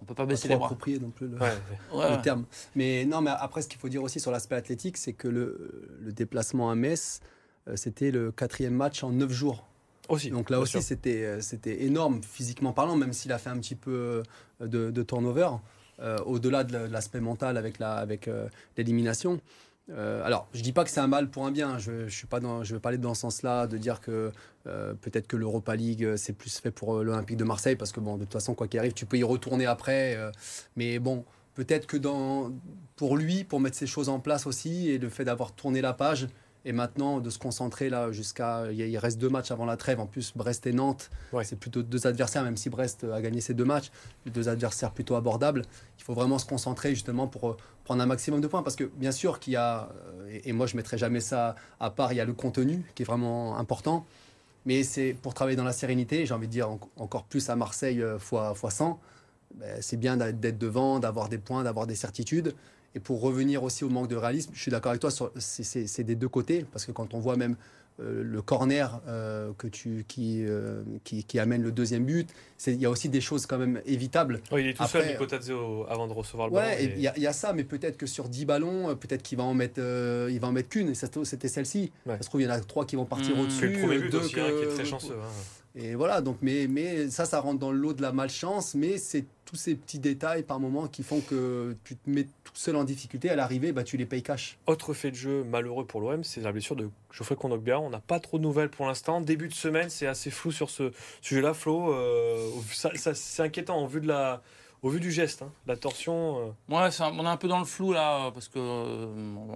On 0.01 0.05
peut 0.05 0.15
pas 0.15 0.25
Pas 0.25 0.31
baisser 0.31 0.49
trop 0.49 0.55
les 0.55 0.59
bras. 0.59 0.67
approprié 0.67 0.99
non 0.99 1.11
plus 1.11 1.29
le, 1.29 1.39
ouais, 1.39 1.53
Ouais, 1.93 2.11
le 2.11 2.17
ouais. 2.17 2.23
terme. 2.23 2.45
Mais 2.75 3.05
non, 3.05 3.21
mais 3.21 3.31
après, 3.31 3.63
ce 3.63 3.69
qu'il 3.69 3.79
faut 3.79 3.89
dire 3.89 4.03
aussi 4.03 4.19
sur 4.19 4.33
l'aspect 4.33 4.57
athlétique, 4.57 4.97
c'est 4.97 5.13
que 5.13 5.29
le, 5.29 5.89
le 6.01 6.13
déplacement 6.13 6.69
à 6.69 6.75
Metz, 6.75 7.21
euh, 7.69 7.77
c'était 7.77 8.11
le 8.11 8.33
quatrième 8.33 8.75
match 8.75 9.05
en 9.05 9.11
neuf 9.13 9.31
jours. 9.31 9.65
aussi. 10.09 10.31
Donc 10.31 10.51
là 10.51 10.59
aussi, 10.59 10.83
c'était 10.83 11.41
c'était 11.41 11.85
énorme 11.85 12.21
physiquement 12.25 12.73
parlant, 12.73 12.97
même 12.97 13.13
s'il 13.13 13.31
a 13.31 13.39
fait 13.39 13.51
un 13.51 13.59
petit 13.59 13.77
peu 13.77 14.25
de, 14.61 14.91
de 14.91 15.03
turnover, 15.05 15.51
euh, 16.01 16.19
au-delà 16.27 16.65
de 16.65 16.73
la- 16.73 16.89
de 16.89 16.93
l'aspect 16.93 17.21
mental 17.21 17.57
avec 17.57 17.79
la- 17.79 17.95
avec 17.95 18.27
euh, 18.27 18.49
l'élimination. 18.77 19.41
Euh, 19.91 20.25
alors, 20.25 20.49
je 20.55 20.63
dis 20.63 20.73
pas 20.73 20.85
que 20.85 20.91
c'est 20.91 21.01
un 21.01 21.07
mal 21.07 21.31
pour 21.31 21.47
un 21.47 21.51
bien. 21.51 21.79
Je, 21.79 22.09
je 22.09 22.27
pas 22.27 22.41
dans, 22.41 22.65
je 22.65 22.75
veux 22.75 22.81
parler 22.81 22.99
dans 22.99 23.15
ce 23.15 23.23
sens-là, 23.23 23.67
de 23.67 23.77
dire 23.77 24.01
que 24.01 24.33
euh, 24.67 24.95
peut-être 24.95 25.27
que 25.27 25.37
l'Europa 25.37 25.77
League 25.77 26.05
euh, 26.05 26.17
c'est 26.17 26.33
plus 26.33 26.59
fait 26.59 26.71
pour 26.71 27.03
l'Olympique 27.03 27.37
de 27.37 27.45
Marseille, 27.45 27.77
parce 27.77 27.93
que 27.93 28.01
bon, 28.01 28.17
de 28.17 28.25
toute 28.25 28.33
façon, 28.33 28.55
quoi 28.55 28.67
qu'il 28.69 28.79
arrive, 28.81 28.95
tu 28.95 29.07
peux 29.07 29.19
y 29.19 29.25
retourner 29.25 29.67
après. 29.67 30.19
mais 30.77 30.99
bon, 30.99 31.25
peut-être 31.55 31.87
que 31.87 31.97
dans, 31.97 32.53
pour 32.97 33.17
lui, 33.17 33.45
pour 33.45 33.61
mettre 33.61 33.77
ces 33.77 33.87
choses 33.87 34.09
en 34.09 34.21
place 34.21 34.47
aussi, 34.47 34.91
et 34.91 34.99
le 34.99 35.09
fait 35.09 35.25
d'avoir 35.25 35.53
tourné 35.53 35.81
la 35.81 35.93
page, 35.93 36.29
et 36.65 36.73
maintenant 36.73 37.21
de 37.21 37.29
se 37.31 37.39
concentrer 37.39 37.91
là 37.91 38.11
jusqu'à. 38.13 38.71
Il 38.73 38.97
reste 38.99 39.19
deux 39.19 39.29
matchs 39.29 39.51
avant 39.51 39.65
la 39.67 39.77
trêve. 39.77 40.01
En 40.01 40.07
plus, 40.07 40.33
Brest 40.35 40.67
et 40.67 40.73
Nantes, 40.73 41.11
Ouais. 41.33 41.45
c'est 41.45 41.57
plutôt 41.57 41.83
deux 41.83 42.07
adversaires, 42.07 42.43
même 42.43 42.57
si 42.57 42.71
Brest 42.71 43.05
a 43.05 43.21
gagné 43.21 43.41
ces 43.41 43.55
deux 43.55 43.65
matchs, 43.65 43.91
deux 44.27 44.49
adversaires 44.49 44.93
plutôt 44.93 45.15
abordables. 45.15 45.63
Il 45.99 46.05
faut 46.05 46.15
vraiment 46.15 46.39
se 46.39 46.47
concentrer 46.47 46.91
justement 46.91 47.27
pour 47.27 47.51
euh, 47.51 47.57
prendre 47.85 48.03
un 48.03 48.07
maximum 48.07 48.41
de 48.41 48.47
points. 48.47 48.63
Parce 48.63 48.77
que 48.77 48.85
bien 48.85 49.13
sûr 49.13 49.41
qu'il 49.41 49.53
y 49.53 49.57
a, 49.57 49.91
euh, 50.17 50.41
et, 50.45 50.53
moi 50.53 50.67
je 50.67 50.77
mettrai 50.77 50.97
jamais 50.99 51.21
ça 51.21 51.55
à 51.81 51.91
part, 51.91 52.13
il 52.13 52.17
y 52.17 52.21
a 52.21 52.25
le 52.25 52.33
contenu 52.35 52.83
qui 52.95 53.03
est 53.03 53.07
vraiment 53.07 53.59
important. 53.59 54.07
Mais 54.67 54.83
c'est 54.83 55.15
pour 55.21 55.35
travailler 55.35 55.57
dans 55.57 55.65
la 55.65 55.75
sérénité, 55.75 56.25
j'ai 56.25 56.33
envie 56.33 56.47
de 56.47 56.53
dire 56.53 56.71
en- 56.71 56.81
encore 56.97 57.25
plus 57.25 57.51
à 57.51 57.57
Marseille 57.57 58.01
euh, 58.03 58.19
fois, 58.19 58.55
fois 58.55 58.71
100. 58.71 58.99
ben, 59.57 59.77
c'est 59.83 59.99
bien 59.99 60.17
d'être 60.17 60.59
devant, 60.59 60.99
d'avoir 60.99 61.29
des 61.29 61.39
points, 61.39 61.63
d'avoir 61.63 61.87
des 61.87 61.95
certitudes. 61.95 62.55
Et 62.95 63.01
pour 63.01 63.21
revenir 63.21 63.63
aussi 63.63 63.85
au 63.85 63.89
manque 63.89 64.09
de 64.09 64.17
réalisme, 64.17 64.51
je 64.55 64.61
suis 64.61 64.71
d'accord 64.71 64.91
avec 64.91 65.01
toi, 65.01 65.11
c'est- 65.11 66.03
des 66.05 66.15
deux 66.15 66.29
côtés, 66.29 66.65
parce 66.73 66.85
que 66.87 66.93
quand 66.93 67.15
on 67.15 67.19
voit 67.19 67.37
même 67.37 67.57
euh, 68.01 68.25
le 68.25 68.43
corner 68.43 69.01
euh, 69.07 69.53
que 69.57 69.69
tu, 69.69 70.05
qui, 70.09 70.45
euh, 70.45 70.83
qui, 71.05 71.23
qui 71.23 71.39
amène 71.39 71.63
le 71.63 71.71
deuxième 71.71 72.05
but, 72.05 72.29
il 72.67 72.81
y 72.83 72.87
a 72.87 72.91
aussi 72.91 73.09
des 73.09 73.21
choses 73.21 73.47
quand 73.47 73.57
même 73.57 73.81
évitables. 73.87 74.41
Il 74.51 74.67
est 74.67 74.75
tout 74.75 74.83
Après, 74.83 75.01
seul, 75.01 75.13
Nico 75.29 75.87
avant 75.89 76.09
de 76.09 76.13
recevoir 76.13 76.49
le 76.49 76.55
Ouais, 76.55 76.61
ballon. 76.63 76.77
et- 76.81 76.93
il 76.97 77.01
y, 77.01 77.07
a- 77.07 77.17
il 77.17 77.23
y 77.23 77.27
a 77.29 77.33
ça, 77.33 77.53
mais 77.53 77.63
peut-être 77.63 77.97
que 77.97 78.07
sur 78.07 78.29
10 78.29 78.47
ballons, 78.47 78.97
peut-être 78.97 79.23
qu'il 79.23 79.39
va 79.39 79.45
en 79.45 79.55
mettre, 79.55 79.79
il 80.29 80.41
va 80.41 80.49
en 80.49 80.53
mettre 80.53 80.71
qu'une, 80.71 80.89
et 80.89 80.95
c'était 80.95 81.47
celle-ci. 81.49 81.93
Ouais. 82.05 82.17
Ça 82.17 82.23
se 82.25 82.29
trouve, 82.31 82.41
il 82.41 82.45
y 82.45 82.47
en 82.49 82.51
a 82.51 82.59
trois 82.59 82.85
qui 82.85 82.97
vont 82.97 83.05
partir 83.05 83.37
Mmh. 83.37 83.41
au-dessus. 83.41 83.69
Le 83.69 83.79
premier 83.81 83.99
but 84.01 84.11
deux 84.11 84.19
aussi, 84.19 84.41
hein, 84.41 84.47
qui 84.59 84.65
est 84.65 84.67
que- 84.67 84.75
très 84.75 84.85
chanceux. 84.85 85.15
hein. 85.15 85.29
Et 85.77 85.97
voilà, 85.97 86.21
donc, 86.21 86.37
mais, 86.41 86.69
mais 86.69 87.11
ça, 87.11 87.25
ça 87.25 87.41
rentre 87.41 87.59
dans 87.59 87.73
le 87.73 87.79
lot 87.79 87.95
de 87.95 88.03
la 88.03 88.13
malchance, 88.13 88.75
mais 88.77 88.97
c'est 88.97 89.25
tous 89.45 89.57
ces 89.57 89.75
petits 89.75 89.99
détails 89.99 90.45
par 90.45 90.61
moment 90.61 90.87
qui 90.87 91.03
font 91.03 91.21
que 91.21 91.77
tu 91.83 91.97
te 91.97 92.09
mets 92.09 92.25
tout 92.45 92.53
seul 92.55 92.77
en 92.77 92.85
difficulté. 92.85 93.29
À 93.29 93.35
l'arrivée, 93.35 93.73
bah, 93.73 93.83
tu 93.83 93.97
les 93.97 94.07
payes 94.07 94.23
cash. 94.23 94.57
Autre 94.69 94.95
fait 94.95 95.11
de 95.11 95.17
jeu 95.17 95.43
malheureux 95.43 95.85
pour 95.85 96.01
l'OM, 96.01 96.23
c'est 96.23 96.41
la 96.43 96.53
blessure 96.53 96.77
de 96.77 96.89
Geoffrey 97.11 97.35
Kondogbia. 97.35 97.81
On 97.81 97.91
n'a 97.91 97.99
pas 97.99 98.21
trop 98.21 98.39
de 98.39 98.45
nouvelles 98.45 98.71
pour 98.71 98.87
l'instant. 98.87 99.21
Début 99.21 99.49
de 99.49 99.53
semaine, 99.53 99.91
c'est 99.91 100.07
assez 100.07 100.31
flou 100.31 100.53
sur 100.53 100.71
ce 100.71 100.93
sujet-là, 101.23 101.55
Flo. 101.55 101.93
Euh, 101.93 102.51
ça- 102.73 102.95
ça- 102.95 103.15
c'est 103.15 103.43
inquiétant 103.43 103.83
au 103.83 103.89
vu, 103.89 104.01
de 104.01 104.07
la, 104.07 104.43
au 104.83 104.91
vu 104.91 105.01
du 105.01 105.11
geste, 105.11 105.43
hein. 105.43 105.51
la 105.67 105.77
torsion. 105.77 106.39
euh. 106.71 106.73
Ouais, 106.73 106.89
un- 107.01 107.19
on 107.19 107.25
est 107.25 107.29
un 107.29 107.37
peu 107.37 107.49
dans 107.49 107.59
le 107.59 107.65
flou 107.65 107.93
là, 107.93 108.31
parce 108.31 108.47
que 108.49 108.61
euh, 108.61 109.07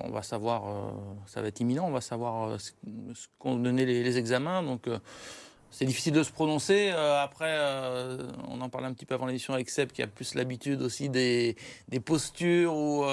on 0.02 0.10
va 0.10 0.22
savoir, 0.22 0.66
euh, 0.66 0.90
ça 1.26 1.42
va 1.42 1.46
être 1.46 1.60
imminent, 1.60 1.86
on 1.86 1.92
va 1.92 2.00
savoir 2.00 2.48
euh, 2.50 2.58
ce 2.58 2.72
ce 3.14 3.28
qu'ont 3.38 3.54
donné 3.56 3.86
les, 3.86 4.02
les 4.02 4.18
examens. 4.18 4.64
Donc, 4.64 4.88
euh, 4.88 4.98
C'est 5.70 5.84
difficile 5.84 6.14
de 6.14 6.22
se 6.22 6.32
prononcer. 6.32 6.90
Euh, 6.92 7.22
après, 7.22 7.50
euh, 7.50 8.26
on 8.48 8.60
en 8.60 8.68
parlait 8.68 8.86
un 8.86 8.92
petit 8.92 9.04
peu 9.04 9.14
avant 9.14 9.26
l'émission 9.26 9.54
avec 9.54 9.68
Seb, 9.68 9.92
qui 9.92 10.02
a 10.02 10.06
plus 10.06 10.34
l'habitude 10.34 10.80
aussi 10.82 11.08
des, 11.08 11.56
des 11.88 12.00
postures 12.00 12.74
ou 12.74 13.04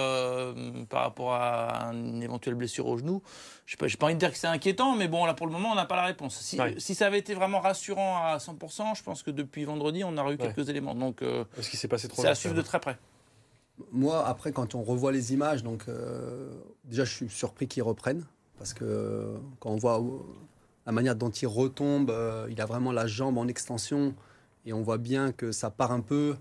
par 0.89 1.03
rapport 1.03 1.33
à 1.33 1.91
une 1.93 2.23
éventuelle 2.23 2.55
blessure 2.55 2.87
au 2.87 2.97
genou. 2.97 3.21
Je 3.65 3.75
n'ai 3.75 3.89
pas, 3.97 4.05
envie 4.05 4.15
de 4.15 4.19
dire 4.19 4.31
que 4.31 4.37
c'est 4.37 4.47
inquiétant, 4.47 4.95
mais 4.95 5.07
bon, 5.07 5.25
là 5.25 5.33
pour 5.33 5.47
le 5.47 5.51
moment, 5.51 5.71
on 5.71 5.75
n'a 5.75 5.85
pas 5.85 5.95
la 5.95 6.05
réponse. 6.05 6.39
Si, 6.39 6.59
si, 6.77 6.95
ça 6.95 7.07
avait 7.07 7.19
été 7.19 7.33
vraiment 7.33 7.59
rassurant 7.59 8.17
à 8.23 8.37
100%, 8.37 8.97
je 8.97 9.03
pense 9.03 9.23
que 9.23 9.31
depuis 9.31 9.65
vendredi, 9.65 10.03
on 10.03 10.17
aurait 10.17 10.35
eu 10.35 10.37
quelques 10.37 10.69
éléments. 10.69 10.95
Donc, 10.95 11.21
ce 11.21 11.69
qui 11.69 11.77
s'est 11.77 11.87
passé 11.87 12.07
trop 12.07 12.21
C'est 12.21 12.27
à 12.27 12.35
suivre 12.35 12.55
de 12.55 12.61
très 12.61 12.79
près. 12.79 12.97
Moi, 13.91 14.25
après, 14.25 14.53
quand 14.53 14.75
on 14.75 14.83
revoit 14.83 15.11
les 15.11 15.33
images, 15.33 15.63
donc 15.63 15.85
déjà, 16.85 17.03
je 17.03 17.13
suis 17.13 17.29
surpris 17.29 17.67
qu'ils 17.67 17.83
reprennent 17.83 18.25
parce 18.57 18.73
que 18.73 19.35
quand 19.59 19.71
on 19.71 19.75
voit 19.75 20.01
la 20.85 20.91
manière 20.91 21.15
dont 21.15 21.29
il 21.29 21.47
retombe, 21.47 22.09
euh, 22.11 22.47
il 22.49 22.61
a 22.61 22.65
vraiment 22.65 22.91
la 22.91 23.07
jambe 23.07 23.37
en 23.37 23.47
extension 23.47 24.13
et 24.65 24.73
on 24.73 24.81
voit 24.81 24.97
bien 24.97 25.31
que 25.31 25.51
ça 25.51 25.69
part 25.71 25.91
un 25.91 26.01
peu. 26.01 26.35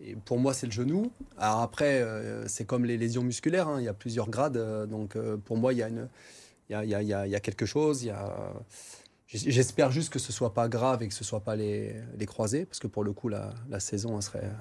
Et 0.00 0.14
pour 0.14 0.38
moi, 0.38 0.52
c'est 0.52 0.66
le 0.66 0.72
genou. 0.72 1.10
Alors 1.38 1.60
après, 1.60 2.02
euh, 2.02 2.46
c'est 2.48 2.64
comme 2.64 2.84
les 2.84 2.98
lésions 2.98 3.22
musculaires, 3.22 3.68
hein. 3.68 3.80
il 3.80 3.84
y 3.84 3.88
a 3.88 3.94
plusieurs 3.94 4.28
grades. 4.28 4.56
Euh, 4.56 4.86
donc 4.86 5.16
pour 5.44 5.56
moi, 5.56 5.72
il 5.72 5.78
y, 5.78 5.82
a 5.82 5.88
une, 5.88 6.08
il, 6.68 6.72
y 6.72 6.74
a, 6.76 6.84
il, 6.84 7.08
y 7.08 7.14
a, 7.14 7.26
il 7.26 7.30
y 7.30 7.36
a 7.36 7.40
quelque 7.40 7.66
chose. 7.66 8.02
Il 8.02 8.06
y 8.06 8.10
a... 8.10 8.52
J'espère 9.28 9.90
juste 9.90 10.12
que 10.12 10.20
ce 10.20 10.32
soit 10.32 10.54
pas 10.54 10.68
grave 10.68 11.02
et 11.02 11.08
que 11.08 11.14
ce 11.14 11.24
soit 11.24 11.40
pas 11.40 11.56
les, 11.56 11.96
les 12.16 12.26
croisés, 12.26 12.64
parce 12.64 12.78
que 12.78 12.86
pour 12.86 13.02
le 13.02 13.12
coup, 13.12 13.28
la, 13.28 13.52
la 13.68 13.80
saison 13.80 14.20
serait, 14.20 14.52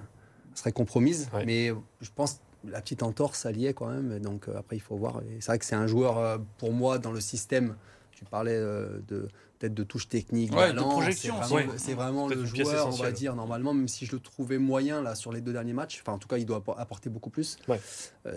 serait 0.55 0.71
compromise. 0.71 1.29
Mais 1.45 1.71
je 2.01 2.09
pense 2.13 2.39
la 2.67 2.81
petite 2.81 3.03
entorse, 3.03 3.41
ça 3.41 3.51
y 3.51 3.67
est 3.67 3.73
quand 3.75 3.87
même. 3.87 4.19
Donc 4.19 4.47
après, 4.55 4.75
il 4.75 4.79
faut 4.81 4.95
voir. 4.95 5.21
C'est 5.39 5.45
vrai 5.45 5.59
que 5.59 5.65
c'est 5.65 5.75
un 5.75 5.85
joueur, 5.85 6.41
pour 6.57 6.71
moi, 6.71 6.97
dans 6.97 7.11
le 7.11 7.21
système 7.21 7.75
tu 8.15 8.25
parlais 8.25 8.55
euh, 8.55 8.99
de 9.07 9.27
peut-être 9.59 9.73
de 9.73 9.83
touche 9.83 10.07
technique, 10.07 10.51
de 10.51 10.79
projection. 10.79 11.35
C'est 11.77 11.93
vraiment, 11.93 12.27
le 12.27 12.45
joueur, 12.45 12.87
on 12.87 12.91
va 12.91 13.11
dire, 13.11 13.35
normalement, 13.35 13.73
même 13.73 13.87
si 13.87 14.05
je 14.05 14.13
le 14.13 14.19
trouvais 14.19 14.57
moyen 14.57 15.01
là 15.01 15.15
sur 15.15 15.31
les 15.31 15.41
deux 15.41 15.53
derniers 15.53 15.73
matchs, 15.73 15.99
enfin 16.01 16.13
en 16.13 16.17
tout 16.17 16.27
cas, 16.27 16.37
il 16.37 16.45
doit 16.45 16.63
apporter 16.77 17.09
beaucoup 17.09 17.29
plus. 17.29 17.57
Euh, 17.69 17.77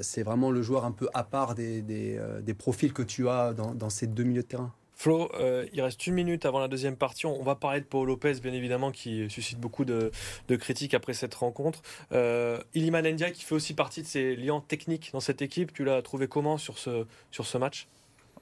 c'est 0.03 0.23
vraiment 0.23 0.51
le 0.51 0.63
joueur 0.63 0.85
un 0.85 0.93
peu 0.93 1.09
à 1.15 1.25
part 1.25 1.55
des, 1.55 1.83
des, 1.83 2.17
euh, 2.19 2.41
des 2.41 2.55
profils 2.55 2.93
que 2.93 3.03
tu 3.03 3.29
as 3.29 3.53
dans, 3.53 3.75
dans, 3.75 3.91
ces 3.91 4.07
deux 4.07 4.25
milieux 4.25 4.43
de 4.43 4.49
terrain. 4.49 4.73
Flo, 4.95 5.31
il 5.73 5.81
reste 5.81 6.09
une 6.09 6.15
minute 6.15 6.45
avant 6.45 6.59
la 6.59 6.67
deuxième 6.67 6.97
partie. 6.97 7.25
On 7.25 7.45
va 7.45 7.55
parler 7.55 7.81
de 7.81 7.85
Paul 7.85 8.09
Lopez, 8.09 8.41
bien 8.43 8.53
évidemment, 8.53 8.91
qui 8.91 9.31
suscite 9.31 9.61
beaucoup 9.61 9.85
de, 9.85 10.11
de 10.49 10.57
critiques 10.57 10.93
après 10.93 11.15
cette 11.15 11.37
rencontre. 11.37 11.83
Euh, 12.11 12.59
Iliman 12.75 13.07
Ndiaye, 13.07 13.33
qui 13.33 13.45
fait 13.45 13.55
aussi 13.55 13.75
partie 13.75 14.03
de 14.03 14.09
ces 14.09 14.35
liens 14.35 14.61
techniques 14.67 15.11
dans 15.13 15.21
cette 15.21 15.41
équipe, 15.41 15.73
tu 15.73 15.85
l'as 15.85 16.03
trouvé 16.03 16.27
comment 16.27 16.59
sur 16.59 16.79
ce, 16.79 17.07
sur 17.31 17.47
ce 17.47 17.59
match? 17.59 17.87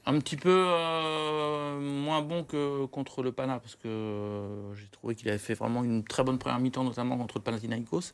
Un 0.07 0.19
petit 0.21 0.37
peu 0.37 0.51
euh, 0.69 1.81
moins 1.81 2.23
bon 2.23 2.45
que 2.45 2.87
contre 2.87 3.23
le 3.23 3.33
Pana, 3.33 3.59
parce 3.59 3.75
que 3.75 3.89
euh, 3.89 4.75
j'ai 4.75 4.87
trouvé 4.87 5.17
qu'il 5.17 5.29
avait 5.29 5.39
fait 5.39 5.55
vraiment 5.55 5.83
une 5.83 6.05
très 6.05 6.23
bonne 6.23 6.39
première 6.39 6.61
mi-temps, 6.61 6.85
notamment 6.85 7.17
contre 7.17 7.39
le 7.39 7.43
Panathinaikos. 7.43 8.13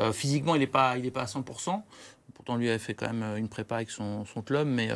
Euh, 0.00 0.12
physiquement, 0.12 0.56
il 0.56 0.58
n'est 0.58 0.66
pas, 0.66 0.98
il 0.98 1.10
pas 1.12 1.22
à 1.22 1.26
100%. 1.26 1.80
Pourtant, 2.34 2.56
lui 2.56 2.68
avait 2.68 2.78
fait 2.78 2.94
quand 2.94 3.12
même 3.12 3.36
une 3.36 3.48
prépa 3.48 3.76
avec 3.76 3.90
son, 3.90 4.24
son 4.26 4.42
club, 4.42 4.66
mais 4.66 4.90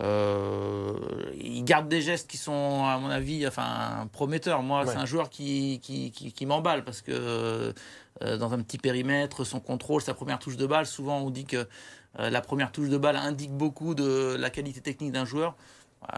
il 0.00 1.64
garde 1.64 1.88
des 1.88 2.00
gestes 2.00 2.30
qui 2.30 2.36
sont, 2.36 2.84
à 2.84 2.98
mon 2.98 3.10
avis, 3.10 3.46
enfin, 3.46 4.08
prometteurs. 4.12 4.62
Moi, 4.62 4.86
c'est 4.86 4.96
un 4.96 5.06
joueur 5.06 5.28
qui, 5.28 5.80
qui, 5.82 6.10
qui, 6.10 6.32
qui 6.32 6.46
m'emballe 6.46 6.84
parce 6.84 7.02
que 7.02 7.74
dans 8.20 8.54
un 8.54 8.62
petit 8.62 8.78
périmètre, 8.78 9.44
son 9.44 9.60
contrôle, 9.60 10.00
sa 10.00 10.14
première 10.14 10.38
touche 10.38 10.56
de 10.56 10.66
balle, 10.66 10.86
souvent 10.86 11.18
on 11.18 11.30
dit 11.30 11.44
que 11.44 11.68
euh, 12.18 12.30
la 12.30 12.40
première 12.40 12.72
touche 12.72 12.88
de 12.88 12.98
balle 12.98 13.16
indique 13.16 13.52
beaucoup 13.52 13.94
de 13.94 14.36
la 14.38 14.50
qualité 14.50 14.80
technique 14.80 15.12
d'un 15.12 15.24
joueur. 15.24 15.56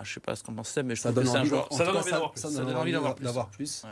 Je 0.01 0.09
je 0.09 0.15
sais 0.15 0.21
pas 0.21 0.35
ce 0.35 0.43
qu'on 0.43 0.53
pense, 0.53 0.77
mais 0.85 0.97
je 0.97 1.03
ça 1.03 1.13
donne 1.13 1.29
envie, 1.29 1.39
un 1.39 1.45
joueur. 1.45 1.69
Ça 2.35 2.51
donne 2.51 2.75
envie 2.75 2.93
d'avoir 2.93 3.49
plus. 3.49 3.85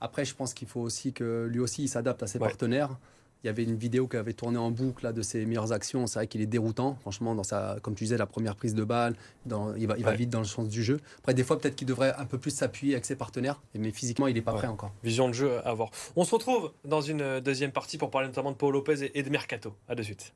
Après, 0.00 0.24
je 0.24 0.34
pense 0.34 0.54
qu'il 0.54 0.68
faut 0.68 0.80
aussi 0.80 1.12
que 1.12 1.46
lui 1.50 1.60
aussi 1.60 1.84
il 1.84 1.88
s'adapte 1.88 2.22
à 2.22 2.26
ses 2.26 2.38
partenaires. 2.38 2.96
Il 3.44 3.48
y 3.48 3.50
avait 3.50 3.64
une 3.64 3.74
vidéo 3.74 4.06
qui 4.06 4.16
avait 4.16 4.34
tourné 4.34 4.56
en 4.56 4.70
boucle 4.70 5.02
là, 5.04 5.12
de 5.12 5.20
ses 5.20 5.44
meilleures 5.46 5.72
actions. 5.72 6.06
C'est 6.06 6.20
vrai 6.20 6.26
qu'il 6.28 6.40
est 6.40 6.46
déroutant, 6.46 6.96
franchement, 7.00 7.34
dans 7.34 7.42
sa, 7.42 7.76
comme 7.82 7.96
tu 7.96 8.04
disais, 8.04 8.16
la 8.16 8.26
première 8.26 8.54
prise 8.54 8.72
de 8.72 8.84
balle. 8.84 9.16
Dans, 9.46 9.74
il 9.74 9.88
va, 9.88 9.98
il 9.98 10.04
va 10.04 10.12
vite 10.12 10.30
dans 10.30 10.38
le 10.38 10.44
sens 10.44 10.68
du 10.68 10.80
jeu. 10.80 11.00
Après, 11.18 11.34
des 11.34 11.42
fois, 11.42 11.58
peut-être 11.58 11.74
qu'il 11.74 11.88
devrait 11.88 12.14
un 12.16 12.24
peu 12.24 12.38
plus 12.38 12.52
s'appuyer 12.52 12.94
avec 12.94 13.04
ses 13.04 13.16
partenaires, 13.16 13.60
mais 13.74 13.90
physiquement, 13.90 14.28
il 14.28 14.34
n'est 14.34 14.42
pas 14.42 14.52
prêt 14.52 14.68
encore. 14.68 14.92
Vision 15.02 15.28
de 15.28 15.34
jeu 15.34 15.58
à 15.66 15.74
voir. 15.74 15.90
On 16.14 16.24
se 16.24 16.32
retrouve 16.32 16.72
dans 16.84 17.00
une 17.00 17.40
deuxième 17.40 17.72
partie 17.72 17.98
pour 17.98 18.12
parler 18.12 18.28
notamment 18.28 18.52
de 18.52 18.56
Paul 18.56 18.72
Lopez 18.74 19.10
et 19.12 19.22
de 19.24 19.28
Mercato. 19.28 19.74
À 19.88 19.96
de 19.96 20.04
suite. 20.04 20.32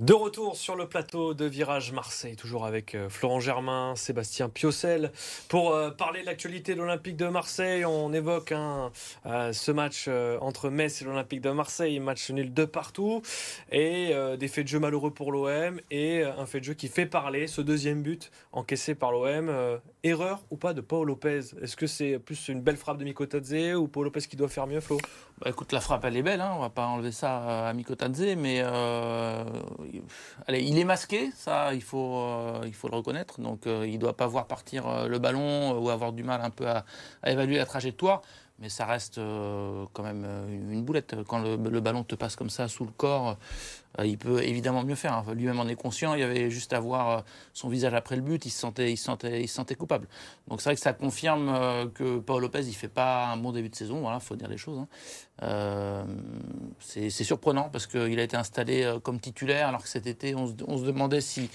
De 0.00 0.14
retour 0.14 0.56
sur 0.56 0.76
le 0.76 0.88
plateau 0.88 1.34
de 1.34 1.44
Virage 1.44 1.92
Marseille, 1.92 2.34
toujours 2.34 2.64
avec 2.64 2.94
euh, 2.94 3.10
Florent 3.10 3.38
Germain, 3.38 3.92
Sébastien 3.96 4.48
Piocel, 4.48 5.12
pour 5.46 5.74
euh, 5.74 5.90
parler 5.90 6.22
de 6.22 6.26
l'actualité 6.26 6.72
de 6.74 6.78
l'Olympique 6.78 7.18
de 7.18 7.26
Marseille. 7.26 7.84
On 7.84 8.10
évoque 8.14 8.52
euh, 8.52 9.52
ce 9.52 9.70
match 9.70 10.08
entre 10.40 10.70
Metz 10.70 11.02
et 11.02 11.04
l'Olympique 11.04 11.42
de 11.42 11.50
Marseille, 11.50 12.00
match 12.00 12.30
nul 12.30 12.54
de 12.54 12.64
partout, 12.64 13.20
et 13.70 14.14
des 14.38 14.48
faits 14.48 14.64
de 14.64 14.68
jeu 14.68 14.78
malheureux 14.78 15.12
pour 15.12 15.32
l'OM, 15.32 15.78
et 15.90 16.24
un 16.24 16.46
fait 16.46 16.60
de 16.60 16.64
jeu 16.64 16.74
qui 16.74 16.88
fait 16.88 17.04
parler, 17.04 17.46
ce 17.46 17.60
deuxième 17.60 18.02
but 18.02 18.30
encaissé 18.52 18.94
par 18.94 19.12
l'OM. 19.12 19.50
erreur 20.02 20.40
ou 20.50 20.56
pas 20.56 20.72
de 20.72 20.80
Paul 20.80 21.08
Lopez? 21.08 21.40
Est-ce 21.60 21.76
que 21.76 21.86
c'est 21.86 22.18
plus 22.18 22.48
une 22.48 22.62
belle 22.62 22.78
frappe 22.78 22.96
de 22.96 23.04
Mikotadze 23.04 23.74
ou 23.76 23.86
Paul 23.86 24.04
Lopez 24.04 24.22
qui 24.22 24.36
doit 24.36 24.48
faire 24.48 24.66
mieux, 24.66 24.80
Flo? 24.80 24.96
Bah, 25.40 25.50
écoute, 25.50 25.72
la 25.72 25.80
frappe, 25.80 26.04
elle 26.06 26.16
est 26.16 26.22
belle, 26.22 26.40
hein, 26.40 26.52
on 26.56 26.60
va 26.60 26.70
pas 26.70 26.86
enlever 26.86 27.12
ça 27.12 27.68
à 27.68 27.72
Mikotadze, 27.74 28.36
mais 28.36 28.62
allez, 30.46 30.62
il 30.62 30.78
est 30.78 30.84
masqué, 30.84 31.30
ça, 31.34 31.74
il 31.74 31.82
faut, 31.82 32.16
euh, 32.16 32.62
le 32.64 32.96
reconnaître. 32.96 33.40
Donc, 33.40 33.66
euh, 33.66 33.86
il 33.86 33.94
ne 33.94 33.98
doit 33.98 34.16
pas 34.16 34.26
voir 34.26 34.46
partir 34.46 34.86
euh, 34.86 35.08
le 35.08 35.18
ballon 35.18 35.78
ou 35.78 35.90
avoir 35.90 36.12
du 36.12 36.22
mal 36.22 36.40
un 36.42 36.50
peu 36.50 36.68
à, 36.68 36.84
évaluer 37.26 37.56
la 37.58 37.66
trajectoire. 37.66 38.22
Mais 38.60 38.68
ça 38.68 38.84
reste 38.84 39.16
quand 39.16 40.02
même 40.02 40.26
une 40.48 40.82
boulette. 40.84 41.16
Quand 41.26 41.38
le, 41.38 41.80
ballon 41.80 42.04
te 42.04 42.14
passe 42.14 42.36
comme 42.36 42.50
ça 42.50 42.68
sous 42.68 42.84
le 42.84 42.90
corps, 42.90 43.38
il 44.04 44.18
peut 44.18 44.42
évidemment 44.42 44.84
mieux 44.84 44.94
faire. 44.94 45.24
Lui-même 45.34 45.58
en 45.60 45.66
est 45.66 45.76
conscient. 45.76 46.12
Il 46.14 46.20
y 46.20 46.22
avait 46.22 46.50
juste 46.50 46.74
à 46.74 46.80
voir 46.80 47.24
son 47.54 47.70
visage 47.70 47.94
après 47.94 48.16
le 48.16 48.22
but. 48.22 48.44
Il 48.44 48.50
se 48.50 48.58
sentait, 48.58 48.92
il 48.92 48.98
sentait, 48.98 49.42
il 49.42 49.48
sentait 49.48 49.76
coupable. 49.76 50.08
Donc 50.48 50.60
c'est 50.60 50.68
vrai 50.68 50.74
que 50.74 50.82
ça 50.82 50.92
confirme 50.92 51.90
que 51.94 52.18
Paul 52.18 52.42
Lopez, 52.42 52.66
il 52.66 52.74
fait 52.74 52.88
pas 52.88 53.28
un 53.28 53.38
bon 53.38 53.52
début 53.52 53.70
de 53.70 53.74
saison. 53.74 54.00
Voilà, 54.00 54.20
faut 54.20 54.36
dire 54.36 54.48
les 54.48 54.58
choses. 54.58 54.78
Hein. 54.78 54.88
Euh, 55.42 56.04
c'est 56.80 57.10
surprenant 57.10 57.70
parce 57.70 57.86
qu'il 57.86 58.20
a 58.20 58.22
été 58.22 58.36
installé 58.36 58.82
euh, 58.82 58.98
comme 59.00 59.20
titulaire 59.20 59.68
alors 59.68 59.82
que 59.82 59.88
cet 59.88 60.06
été 60.06 60.34
on 60.34 60.46
se, 60.46 60.84
demandait 60.84 61.22
si, 61.22 61.48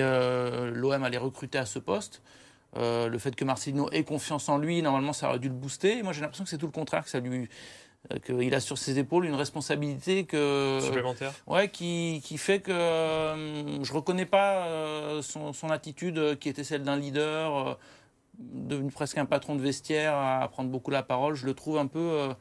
euh, 0.00 0.72
l'OM 0.72 1.04
allait 1.04 1.18
recruter 1.18 1.58
à 1.58 1.66
ce 1.66 1.78
poste. 1.78 2.22
Le 2.76 3.18
fait 3.18 3.34
que 3.36 3.44
Marcelino 3.44 3.88
ait 3.92 4.04
confiance 4.04 4.48
en 4.48 4.58
lui, 4.58 4.82
normalement 4.82 5.12
ça 5.12 5.28
aurait 5.28 5.38
dû 5.38 5.48
le 5.48 5.54
booster. 5.54 6.02
moi 6.02 6.12
j'ai 6.12 6.20
l'impression 6.20 6.44
que 6.44 6.50
c'est 6.50 6.58
tout 6.58 6.66
le 6.66 6.72
contraire, 6.72 7.04
que 7.04 7.10
ça 7.10 7.20
lui, 7.20 7.48
qu'il 8.24 8.54
a 8.54 8.60
sur 8.60 8.78
ses 8.78 8.98
épaules 8.98 9.26
une 9.26 9.34
responsabilité 9.34 10.24
que 10.24 10.78
supplémentaire. 10.82 11.32
Ouais, 11.46 11.68
qui, 11.68 12.20
qui 12.24 12.38
fait 12.38 12.60
que 12.60 12.72
je 12.72 13.92
reconnais 13.92 14.26
pas 14.26 14.66
son, 15.22 15.52
son, 15.52 15.70
attitude 15.70 16.38
qui 16.38 16.48
était 16.48 16.64
celle 16.64 16.82
d'un 16.82 16.96
leader, 16.96 17.78
devenu 18.38 18.90
presque 18.90 19.18
un 19.18 19.26
patron 19.26 19.54
de 19.54 19.62
vestiaire, 19.62 20.14
à 20.14 20.48
prendre 20.48 20.70
beaucoup 20.70 20.90
la 20.90 21.02
parole. 21.02 21.34
Je 21.34 21.46
le 21.46 21.54
trouve 21.54 21.78
un 21.78 21.86
peu 21.86 22.34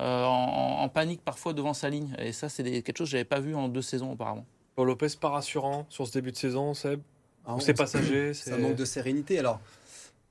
euh, 0.00 0.24
en, 0.24 0.88
panique 0.88 1.22
parfois 1.22 1.52
devant 1.52 1.74
sa 1.74 1.88
ligne. 1.88 2.14
Et 2.18 2.32
ça, 2.32 2.48
c'est 2.48 2.64
quelque 2.82 2.98
chose 2.98 3.06
que 3.06 3.12
je 3.12 3.16
n'avais 3.16 3.24
pas 3.24 3.40
vu 3.40 3.54
en 3.54 3.68
deux 3.68 3.82
saisons 3.82 4.12
auparavant. 4.12 4.44
Paul 4.74 4.88
Lopez, 4.88 5.08
pas 5.20 5.28
rassurant 5.28 5.86
sur 5.88 6.06
ce 6.06 6.12
début 6.12 6.32
de 6.32 6.36
saison, 6.36 6.74
Seb? 6.74 7.00
Ah, 7.46 7.56
C'est 7.60 7.74
passager 7.74 8.34
Ça 8.34 8.56
manque 8.58 8.76
de 8.76 8.84
sérénité. 8.84 9.38
Alors, 9.38 9.60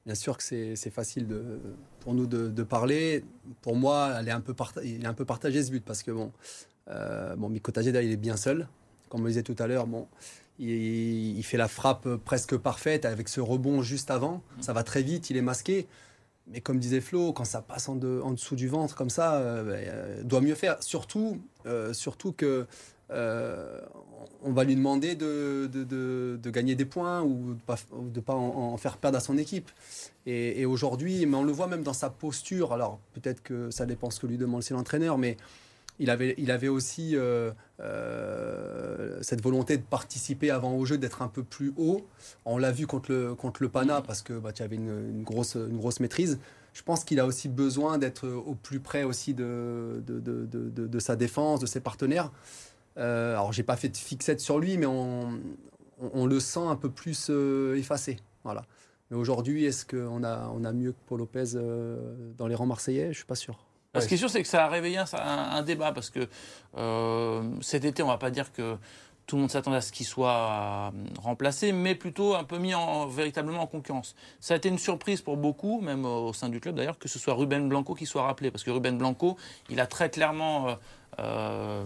bien 0.05 0.15
sûr 0.15 0.37
que 0.37 0.43
c'est 0.43 0.89
facile 0.89 1.27
de, 1.27 1.59
pour 1.99 2.13
nous 2.13 2.27
de, 2.27 2.63
parler. 2.63 3.23
Pour 3.61 3.75
moi, 3.75 4.15
elle 4.19 4.27
est 4.27 4.31
un 4.31 4.41
peu 4.41 4.55
il 4.83 5.03
est 5.03 5.07
un 5.07 5.13
peu 5.13 5.25
partagé 5.25 5.63
ce 5.63 5.71
but 5.71 5.83
parce 5.83 6.03
que 6.03 6.11
bon, 6.11 6.31
euh, 6.89 7.35
bon 7.35 7.51
il 7.51 7.95
est 8.11 8.17
bien 8.17 8.37
seul. 8.37 8.67
Comme 9.09 9.21
on 9.21 9.23
le 9.25 9.29
disait 9.29 9.43
tout 9.43 9.55
à 9.59 9.67
l'heure, 9.67 9.85
bon, 9.85 10.07
il, 10.57 11.37
il, 11.37 11.43
fait 11.43 11.57
la 11.57 11.67
frappe 11.67 12.07
presque 12.17 12.57
parfaite 12.57 13.05
avec 13.05 13.29
ce 13.29 13.41
rebond 13.41 13.83
juste 13.83 14.09
avant. 14.09 14.41
Ça 14.59 14.73
va 14.73 14.83
très 14.83 15.03
vite, 15.03 15.29
il 15.29 15.37
est 15.37 15.41
masqué. 15.41 15.87
Mais 16.47 16.61
comme 16.61 16.79
disait 16.79 17.01
Flo, 17.01 17.31
quand 17.31 17.45
ça 17.45 17.61
passe 17.61 17.87
en, 17.87 17.95
dessous 17.95 18.55
du 18.55 18.67
ventre 18.67 18.95
comme 18.95 19.09
ça, 19.09 19.35
euh, 19.35 19.63
ben, 19.63 19.85
euh, 19.87 20.23
doit 20.23 20.41
mieux 20.41 20.55
faire. 20.55 20.81
Surtout, 20.83 21.41
euh, 21.65 21.93
surtout 21.93 22.33
que 22.33 22.67
on 24.43 24.51
va 24.51 24.63
lui 24.63 24.75
demander 24.75 25.15
de, 25.15 26.39
gagner 26.45 26.75
des 26.75 26.85
points 26.85 27.21
ou 27.21 27.55
de 27.55 28.17
ne 28.17 28.21
pas, 28.21 28.35
en, 28.35 28.77
faire 28.77 28.97
perdre 28.97 29.17
à 29.17 29.21
son 29.21 29.37
équipe. 29.37 29.69
Et, 30.25 30.65
aujourd'hui, 30.65 31.25
mais 31.25 31.37
on 31.37 31.43
le 31.43 31.51
voit 31.51 31.67
même 31.67 31.83
dans 31.83 31.93
sa 31.93 32.09
posture. 32.09 32.73
Alors 32.73 32.99
peut-être 33.13 33.41
que 33.41 33.71
ça 33.71 33.85
dépend 33.85 34.09
ce 34.09 34.19
que 34.19 34.27
lui 34.27 34.37
demande 34.37 34.59
aussi 34.59 34.73
l'entraîneur, 34.73 35.17
mais 35.17 35.37
il 35.99 36.09
avait, 36.09 36.67
aussi 36.67 37.15
euh, 37.15 37.51
euh, 37.79 39.19
cette 39.21 39.41
volonté 39.41 39.77
de 39.77 39.83
participer 39.83 40.49
avant 40.49 40.73
au 40.73 40.85
jeu, 40.85 40.97
d'être 40.97 41.21
un 41.21 41.27
peu 41.27 41.43
plus 41.43 41.73
haut. 41.77 42.05
On 42.45 42.57
l'a 42.57 42.71
vu 42.71 42.87
contre 42.87 43.11
le, 43.11 43.69
Pana 43.69 44.01
parce 44.01 44.21
que 44.21 44.33
bah, 44.33 44.51
tu 44.51 44.63
avais 44.63 44.75
une, 44.75 45.23
grosse, 45.23 45.55
maîtrise. 45.99 46.39
Je 46.73 46.81
pense 46.81 47.03
qu'il 47.03 47.19
a 47.19 47.27
aussi 47.27 47.47
besoin 47.47 47.99
d'être 47.99 48.27
au 48.27 48.55
plus 48.55 48.79
près 48.79 49.03
aussi 49.03 49.35
de 49.35 50.01
sa 50.99 51.15
défense, 51.15 51.59
de 51.59 51.67
ses 51.67 51.79
partenaires. 51.79 52.31
Euh, 52.97 53.33
alors, 53.33 53.53
j'ai 53.53 53.63
pas 53.63 53.75
fait 53.75 53.89
de 53.89 53.97
fixette 53.97 54.39
sur 54.39 54.59
lui, 54.59 54.77
mais 54.77 54.85
on, 54.85 55.39
on, 55.99 56.25
le 56.25 56.39
sent 56.39 56.65
un 56.65 56.75
peu 56.75 56.89
plus 56.89 57.29
effacé. 57.75 58.17
Voilà. 58.43 58.63
Mais 59.09 59.17
aujourd'hui, 59.17 59.65
est-ce 59.65 59.85
qu'on 59.85 60.23
a, 60.23 60.49
on 60.53 60.63
a 60.63 60.71
mieux 60.71 60.91
que 60.91 60.99
Paul 61.07 61.19
Lopez 61.19 61.57
dans 62.37 62.47
les 62.47 62.55
rangs 62.55 62.65
marseillais? 62.65 63.05
Je 63.05 63.09
ne 63.09 63.13
suis 63.13 63.25
pas 63.25 63.35
sûr. 63.35 63.65
Ce 63.99 64.07
qui 64.07 64.15
est 64.15 64.17
sûr, 64.17 64.29
c'est 64.29 64.41
que 64.41 64.47
ça 64.47 64.65
a 64.65 64.69
réveillé 64.69 64.97
un, 64.97 65.05
un, 65.13 65.61
débat 65.61 65.91
parce 65.91 66.09
que 66.09 66.27
cet 67.61 67.85
été, 67.85 68.01
on 68.01 68.07
ne 68.07 68.11
va 68.11 68.17
pas 68.17 68.31
dire 68.31 68.51
que 68.51 68.77
tout 69.25 69.35
le 69.35 69.41
monde 69.41 69.51
s'attendait 69.51 69.77
à 69.77 69.81
ce 69.81 69.91
qu'il 69.91 70.05
soit 70.05 70.31
euh, 70.31 70.89
remplacé, 71.21 71.71
mais 71.71 71.95
plutôt 71.95 72.35
un 72.35 72.43
peu 72.43 72.57
mis 72.57 72.75
en, 72.75 73.07
véritablement 73.07 73.61
en 73.61 73.67
concurrence. 73.67 74.15
Ça 74.39 74.53
a 74.53 74.57
été 74.57 74.69
une 74.69 74.77
surprise 74.77 75.21
pour 75.21 75.37
beaucoup, 75.37 75.81
même 75.81 76.05
au 76.05 76.33
sein 76.33 76.49
du 76.49 76.59
club 76.59 76.75
d'ailleurs, 76.75 76.99
que 76.99 77.07
ce 77.07 77.19
soit 77.19 77.33
Ruben 77.33 77.69
Blanco 77.69 77.95
qui 77.95 78.05
soit 78.05 78.23
rappelé, 78.23 78.51
parce 78.51 78.63
que 78.63 78.71
Ruben 78.71 78.97
Blanco, 78.97 79.37
il 79.69 79.79
a 79.79 79.87
très 79.87 80.09
clairement 80.09 80.67
euh, 80.67 80.75
euh, 81.19 81.83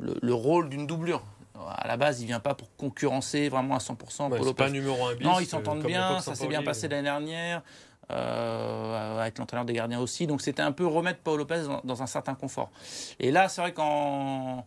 le, 0.00 0.34
rôle 0.34 0.68
d'une 0.68 0.86
doublure. 0.86 1.22
À 1.54 1.86
la 1.86 1.96
base, 1.96 2.20
il 2.20 2.26
vient 2.26 2.40
pas 2.40 2.54
pour 2.54 2.74
concurrencer 2.76 3.48
vraiment 3.48 3.76
à 3.76 3.78
100% 3.78 4.30
ouais, 4.30 4.54
pas 4.54 4.70
numéro 4.70 5.06
un 5.06 5.14
Non, 5.16 5.38
ils 5.38 5.46
s'entendent 5.46 5.84
bien, 5.84 6.20
ça 6.20 6.34
s'est 6.34 6.48
bien 6.48 6.62
passé 6.62 6.88
l'année 6.88 7.04
dernière. 7.04 7.62
avec 8.10 9.38
l'entraîneur 9.38 9.64
des 9.64 9.72
gardiens 9.72 10.00
aussi. 10.00 10.26
Donc 10.26 10.42
c'était 10.42 10.62
un 10.62 10.72
peu 10.72 10.84
remettre 10.84 11.20
Paul 11.20 11.38
Lopez 11.38 11.62
dans, 11.62 11.80
dans 11.84 12.02
un 12.02 12.06
certain 12.06 12.34
confort. 12.34 12.70
Et 13.20 13.30
là, 13.30 13.48
c'est 13.48 13.60
vrai 13.60 13.72
qu'en 13.72 14.66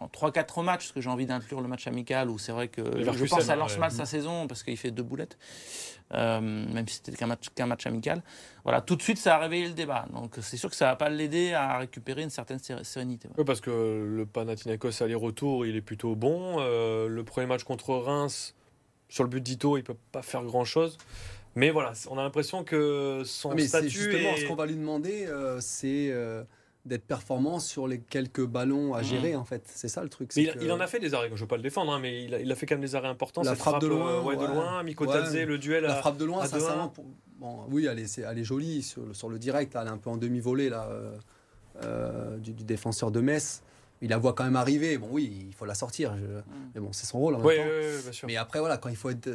en 0.00 0.08
3-4 0.08 0.62
matchs, 0.62 0.78
parce 0.78 0.92
que 0.92 1.00
j'ai 1.00 1.10
envie 1.10 1.26
d'inclure 1.26 1.60
le 1.60 1.68
match 1.68 1.86
amical, 1.86 2.30
où 2.30 2.38
c'est 2.38 2.52
vrai 2.52 2.68
que 2.68 2.82
je 3.02 3.24
pense 3.24 3.48
à 3.48 3.56
lance 3.56 3.78
mal 3.78 3.90
sa 3.90 4.06
saison, 4.06 4.46
parce 4.46 4.62
qu'il 4.62 4.76
fait 4.76 4.90
deux 4.90 5.02
boulettes, 5.02 5.38
euh, 6.12 6.40
même 6.40 6.86
si 6.86 6.96
c'était 6.96 7.16
qu'un 7.16 7.26
match, 7.26 7.48
qu'un 7.54 7.66
match 7.66 7.86
amical. 7.86 8.22
Voilà, 8.64 8.80
tout 8.80 8.96
de 8.96 9.02
suite, 9.02 9.18
ça 9.18 9.36
a 9.36 9.38
réveillé 9.38 9.68
le 9.68 9.74
débat. 9.74 10.06
Donc 10.12 10.36
c'est 10.40 10.56
sûr 10.56 10.70
que 10.70 10.76
ça 10.76 10.86
va 10.86 10.96
pas 10.96 11.08
l'aider 11.08 11.52
à 11.52 11.78
récupérer 11.78 12.22
une 12.22 12.30
certaine 12.30 12.58
sérénité. 12.58 13.28
Oui, 13.38 13.44
parce 13.44 13.60
que 13.60 13.70
le 13.70 14.26
Panathinaikos 14.26 15.02
aller-retour, 15.02 15.66
il 15.66 15.76
est 15.76 15.82
plutôt 15.82 16.14
bon. 16.14 16.56
Euh, 16.58 17.08
le 17.08 17.24
premier 17.24 17.46
match 17.46 17.64
contre 17.64 17.94
Reims, 17.94 18.54
sur 19.08 19.24
le 19.24 19.30
but 19.30 19.42
d'Ito, 19.42 19.76
il 19.76 19.84
peut 19.84 19.96
pas 20.12 20.22
faire 20.22 20.42
grand-chose. 20.42 20.98
Mais 21.54 21.70
voilà, 21.70 21.92
on 22.10 22.18
a 22.18 22.22
l'impression 22.22 22.64
que 22.64 23.22
son 23.24 23.54
mais 23.54 23.66
statut. 23.66 23.88
Justement, 23.88 24.36
ce 24.36 24.44
qu'on 24.44 24.56
va 24.56 24.66
lui 24.66 24.76
demander, 24.76 25.26
euh, 25.26 25.58
c'est 25.60 26.12
d'être 26.86 27.04
performant 27.04 27.58
sur 27.58 27.88
les 27.88 27.98
quelques 27.98 28.44
ballons 28.44 28.94
à 28.94 29.02
gérer 29.02 29.34
mmh. 29.34 29.38
en 29.38 29.44
fait. 29.44 29.62
C'est 29.66 29.88
ça 29.88 30.02
le 30.02 30.08
truc. 30.08 30.30
il, 30.36 30.72
en 30.72 30.80
a 30.80 30.86
fait 30.86 31.00
des 31.00 31.14
arrêts, 31.14 31.28
je 31.28 31.34
ne 31.34 31.38
veux 31.38 31.46
pas 31.46 31.56
le 31.56 31.62
défendre, 31.62 31.92
hein, 31.92 31.98
mais 32.00 32.24
il 32.24 32.52
a, 32.52 32.54
fait 32.54 32.66
quand 32.66 32.76
même 32.76 32.84
des 32.84 32.94
arrêts 32.94 33.08
importants. 33.08 33.42
La 33.42 33.54
frappe, 33.54 33.80
de 33.80 33.86
loin, 33.88 34.20
euh, 34.20 34.22
ouais, 34.22 34.36
de 34.36 34.46
loin, 34.46 34.82
le 34.82 35.56
duel. 35.56 35.84
La 35.84 35.96
frappe 35.96 36.16
de 36.16 36.24
loin, 36.24 36.46
ça 36.46 36.92
bon, 37.38 37.64
oui, 37.70 37.86
elle 37.86 37.98
est, 37.98 38.18
elle 38.18 38.38
est 38.38 38.44
jolie 38.44 38.82
sur, 38.82 39.02
sur, 39.14 39.28
le 39.28 39.38
direct, 39.38 39.76
elle 39.78 39.88
est 39.88 39.90
un 39.90 39.98
peu 39.98 40.10
en 40.10 40.16
demi-volée 40.16 40.70
là, 40.70 40.88
euh, 40.90 41.16
euh, 41.82 42.36
du, 42.38 42.52
défenseur 42.52 43.10
de 43.10 43.20
Metz. 43.20 43.62
Il 44.02 44.10
la 44.10 44.18
voit 44.18 44.34
quand 44.34 44.44
même 44.44 44.56
arriver. 44.56 44.98
Bon, 44.98 45.08
oui, 45.10 45.46
il 45.48 45.54
faut 45.54 45.64
la 45.64 45.74
sortir. 45.74 46.12
Mmh. 46.12 46.42
Mais 46.74 46.80
bon, 46.80 46.92
c'est 46.92 47.06
son 47.06 47.18
rôle 47.18 47.34
en 47.34 47.38
même 47.38 47.56
temps. 47.56 48.26
Mais 48.26 48.36
après, 48.36 48.60
voilà, 48.60 48.76
quand 48.76 48.90
il 48.90 48.96
faut 48.96 49.10
être 49.10 49.28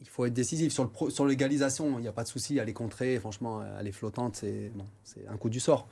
il 0.00 0.08
faut 0.08 0.24
être 0.24 0.32
décisif. 0.32 0.72
Sur, 0.72 0.84
le 0.84 1.10
sur 1.10 1.26
l'égalisation, 1.26 1.98
il 1.98 2.02
n'y 2.02 2.08
a 2.08 2.12
pas 2.12 2.22
de 2.22 2.28
souci, 2.28 2.56
elle 2.56 2.68
est 2.70 2.74
contrée, 2.74 3.18
franchement, 3.18 3.62
elle 3.78 3.86
est 3.86 3.92
flottante, 3.92 4.36
c'est 4.36 4.70
bon, 4.74 4.86
un 5.28 5.36
coup 5.36 5.50
du 5.50 5.60
sort 5.60 5.86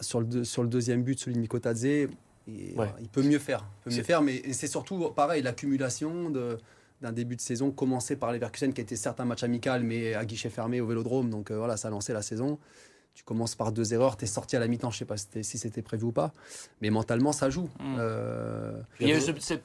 sur, 0.00 0.20
le, 0.20 0.44
sur 0.44 0.62
le 0.62 0.68
deuxième 0.68 1.02
but, 1.02 1.18
celui 1.18 1.34
de 1.34 1.40
Mikotadze, 1.40 2.08
il, 2.46 2.74
peut 3.12 3.22
mieux 3.22 3.38
faire. 3.38 3.64
peut 3.84 3.90
mieux 3.90 4.02
faire, 4.02 4.22
mais 4.22 4.42
c'est 4.52 4.66
surtout 4.66 5.10
pareil, 5.10 5.42
l'accumulation 5.42 6.30
d'un 7.00 7.12
début 7.12 7.36
de 7.36 7.40
saison 7.40 7.70
commencé 7.70 8.16
par 8.16 8.32
Leverkusen, 8.32 8.72
qui 8.72 8.80
était 8.80 8.96
certes 8.96 9.20
un 9.20 9.24
match 9.24 9.42
amical, 9.42 9.82
mais 9.82 10.14
à 10.14 10.24
guichet 10.24 10.50
fermé 10.50 10.80
au 10.80 10.86
vélodrome. 10.86 11.30
Donc 11.30 11.50
euh, 11.50 11.56
voilà, 11.56 11.76
ça 11.76 11.88
a 11.88 11.90
lancé 11.90 12.12
la 12.12 12.22
saison. 12.22 12.58
Tu 13.14 13.22
commences 13.22 13.54
par 13.54 13.70
deux 13.70 13.94
erreurs, 13.94 14.16
tu 14.16 14.24
es 14.24 14.26
sorti 14.26 14.56
à 14.56 14.58
la 14.58 14.66
mi-temps, 14.66 14.90
je 14.90 14.98
sais 14.98 15.04
pas 15.04 15.16
si 15.16 15.58
c'était 15.58 15.82
prévu 15.82 16.04
ou 16.04 16.12
pas, 16.12 16.32
mais 16.80 16.90
mentalement 16.90 17.30
ça 17.30 17.48
joue. 17.48 17.70
Mmh. 17.78 17.96
Euh, 17.98 18.80
il 18.98 19.08
y 19.08 19.12
a 19.12 19.16
eu 19.16 19.20
cette 19.20 19.62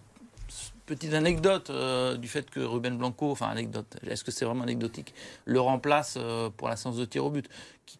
petite 0.85 1.13
anecdote 1.13 1.69
euh, 1.69 2.17
du 2.17 2.27
fait 2.27 2.49
que 2.49 2.59
Ruben 2.59 2.97
Blanco, 2.97 3.31
enfin 3.31 3.47
anecdote, 3.47 3.97
est-ce 4.07 4.23
que 4.23 4.31
c'est 4.31 4.45
vraiment 4.45 4.63
anecdotique, 4.63 5.13
le 5.45 5.59
remplace 5.59 6.17
pour 6.57 6.67
la 6.67 6.75
séance 6.75 6.97
de 6.97 7.05
tir 7.05 7.25
au 7.25 7.29
but 7.29 7.49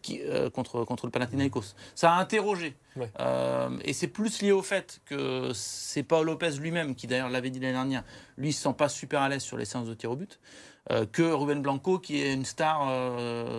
qui, 0.02 0.20
euh, 0.22 0.50
contre, 0.50 0.84
contre 0.84 1.06
le 1.06 1.10
Panathinaikos. 1.10 1.74
Ça 1.94 2.12
a 2.12 2.20
interrogé. 2.20 2.74
Euh, 3.18 3.70
et 3.84 3.92
c'est 3.92 4.08
plus 4.08 4.42
lié 4.42 4.52
au 4.52 4.62
fait 4.62 5.00
que 5.06 5.52
c'est 5.54 6.02
Paul 6.02 6.26
Lopez 6.26 6.52
lui-même, 6.58 6.94
qui 6.94 7.06
d'ailleurs 7.06 7.30
l'avait 7.30 7.50
dit 7.50 7.60
l'année 7.60 7.72
dernière, 7.72 8.04
lui 8.36 8.48
ne 8.48 8.52
se 8.52 8.60
sent 8.60 8.74
pas 8.76 8.88
super 8.88 9.22
à 9.22 9.28
l'aise 9.28 9.42
sur 9.42 9.56
les 9.56 9.64
séances 9.64 9.88
de 9.88 9.94
tir 9.94 10.10
au 10.10 10.16
but, 10.16 10.38
euh, 10.38 10.69
que 11.12 11.22
Ruben 11.22 11.62
Blanco, 11.62 11.98
qui 11.98 12.20
est 12.20 12.32
une 12.32 12.44
star 12.44 12.86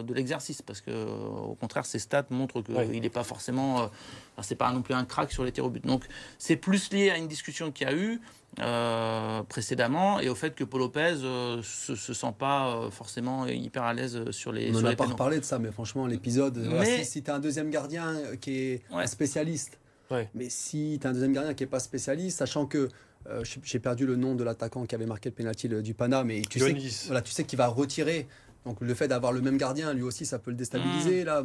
de 0.03 0.13
l'exercice. 0.13 0.61
Parce 0.61 0.81
que, 0.81 0.91
au 0.91 1.55
contraire, 1.55 1.85
ses 1.85 1.99
stats 1.99 2.25
montrent 2.29 2.61
qu'il 2.61 3.01
n'est 3.01 3.09
pas 3.09 3.23
forcément. 3.23 3.89
c'est 4.41 4.55
pas 4.55 4.71
non 4.71 4.81
plus 4.81 4.93
un 4.93 5.05
crack 5.05 5.31
sur 5.31 5.43
les 5.43 5.51
tirs 5.51 5.65
au 5.65 5.69
but. 5.69 5.85
Donc 5.85 6.05
c'est 6.37 6.57
plus 6.57 6.91
lié 6.91 7.09
à 7.09 7.17
une 7.17 7.27
discussion 7.27 7.71
qu'il 7.71 7.87
y 7.87 7.89
a 7.89 7.95
eu. 7.95 8.19
Euh, 8.59 9.43
précédemment 9.43 10.19
et 10.19 10.27
au 10.27 10.35
fait 10.35 10.53
que 10.53 10.65
Paul 10.65 10.81
Lopez 10.81 11.19
euh, 11.23 11.61
se, 11.63 11.95
se 11.95 12.13
sent 12.13 12.33
pas 12.37 12.75
euh, 12.75 12.91
forcément 12.91 13.47
hyper 13.47 13.83
à 13.83 13.93
l'aise 13.93 14.29
sur 14.31 14.51
les. 14.51 14.75
On 14.75 14.81
n'en 14.81 14.89
a 14.89 14.95
pas 14.97 15.05
reparlé 15.05 15.39
de 15.39 15.45
ça, 15.45 15.57
mais 15.57 15.71
franchement, 15.71 16.05
l'épisode. 16.05 16.57
Mais... 16.57 17.05
si, 17.05 17.23
tu 17.23 17.31
as 17.31 17.35
un 17.35 17.39
deuxième 17.39 17.69
gardien 17.69 18.13
qui 18.41 18.57
est 18.57 18.81
un 18.91 19.07
spécialiste, 19.07 19.79
mais 20.35 20.49
si 20.49 20.97
tu 20.99 21.07
as 21.07 21.11
un 21.11 21.13
deuxième 21.13 21.31
gardien 21.31 21.53
qui 21.53 21.63
n'est 21.63 21.69
pas 21.69 21.79
spécialiste, 21.79 22.39
sachant 22.39 22.65
que. 22.65 22.89
J'ai 23.63 23.79
perdu 23.79 24.05
le 24.05 24.15
nom 24.15 24.35
de 24.35 24.43
l'attaquant 24.43 24.85
qui 24.85 24.95
avait 24.95 25.05
marqué 25.05 25.29
le 25.29 25.35
pénalty 25.35 25.69
du 25.69 25.93
Pana, 25.93 26.23
mais 26.23 26.41
tu 26.41 26.59
sais, 26.59 26.75
voilà, 27.07 27.21
tu 27.21 27.31
sais 27.31 27.43
qu'il 27.43 27.57
va 27.57 27.67
retirer 27.67 28.27
donc 28.65 28.79
le 28.79 28.93
fait 28.93 29.07
d'avoir 29.07 29.31
le 29.31 29.41
même 29.41 29.57
gardien, 29.57 29.93
lui 29.93 30.03
aussi, 30.03 30.25
ça 30.25 30.37
peut 30.37 30.51
le 30.51 30.57
déstabiliser. 30.57 31.23
Mmh. 31.23 31.25
Là. 31.25 31.43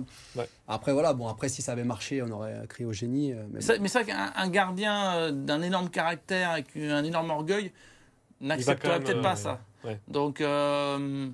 Après, 0.69 0.93
voilà, 0.93 1.15
bon, 1.15 1.29
après, 1.29 1.49
si 1.49 1.63
ça 1.63 1.73
avait 1.73 1.85
marché, 1.85 2.23
on 2.23 2.31
aurait 2.31 2.67
crié 2.69 2.87
au 2.87 2.93
génie. 2.93 3.33
Euh, 3.33 3.43
mais, 3.51 3.61
c'est 3.61 4.03
vrai 4.03 4.05
qu'un 4.05 4.49
gardien 4.49 5.15
euh, 5.15 5.31
d'un 5.33 5.63
énorme 5.63 5.89
caractère, 5.89 6.51
avec 6.51 6.77
un 6.77 7.05
énorme 7.05 7.31
orgueil, 7.31 7.73
n'accepterait 8.41 9.01
peut-être 9.01 9.23
pas 9.23 9.37
ça. 9.37 9.61
Donc, 10.09 10.41
euh, 10.41 11.29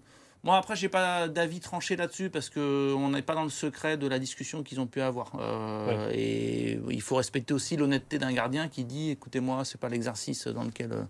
moi, 0.45 0.57
après, 0.57 0.75
j'ai 0.77 0.89
pas 0.89 1.29
d'avis 1.29 1.61
tranché 1.61 1.97
là-dessus 1.97 2.31
parce 2.31 2.51
qu'on 2.51 3.09
n'est 3.11 3.23
pas 3.23 3.35
dans 3.35 3.45
le 3.45 3.51
secret 3.51 3.97
de 3.97 4.09
la 4.09 4.19
discussion 4.19 4.63
qu'ils 4.63 4.81
ont 4.81 4.87
pu 4.87 5.01
avoir. 5.01 5.33
Et 6.13 6.81
il 6.91 7.03
faut 7.03 7.17
respecter 7.17 7.55
aussi 7.55 7.77
l'honnêteté 7.77 8.19
d'un 8.19 8.33
gardien 8.33 8.69
qui 8.69 8.85
dit 8.85 9.11
écoutez, 9.11 9.41
moi, 9.41 9.65
c'est 9.65 9.81
pas 9.81 9.89
l'exercice 9.89 10.49
dans 10.49 10.65
lequel 10.65 11.07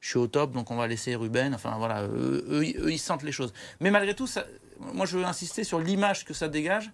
je 0.00 0.08
suis 0.10 0.18
au 0.18 0.26
top, 0.26 0.52
donc 0.52 0.70
on 0.70 0.76
va 0.76 0.86
laisser 0.86 1.14
Ruben. 1.14 1.54
Enfin 1.54 1.76
voilà, 1.78 2.04
eux, 2.04 2.74
ils 2.92 2.98
sentent 2.98 3.22
les 3.22 3.32
choses. 3.32 3.54
Mais 3.80 3.90
malgré 3.90 4.14
tout, 4.14 4.26
ça, 4.26 4.44
moi 4.92 5.06
je 5.06 5.16
veux 5.16 5.24
insister 5.24 5.64
sur 5.64 5.80
l'image 5.80 6.26
que 6.26 6.34
ça 6.34 6.48
dégage, 6.48 6.92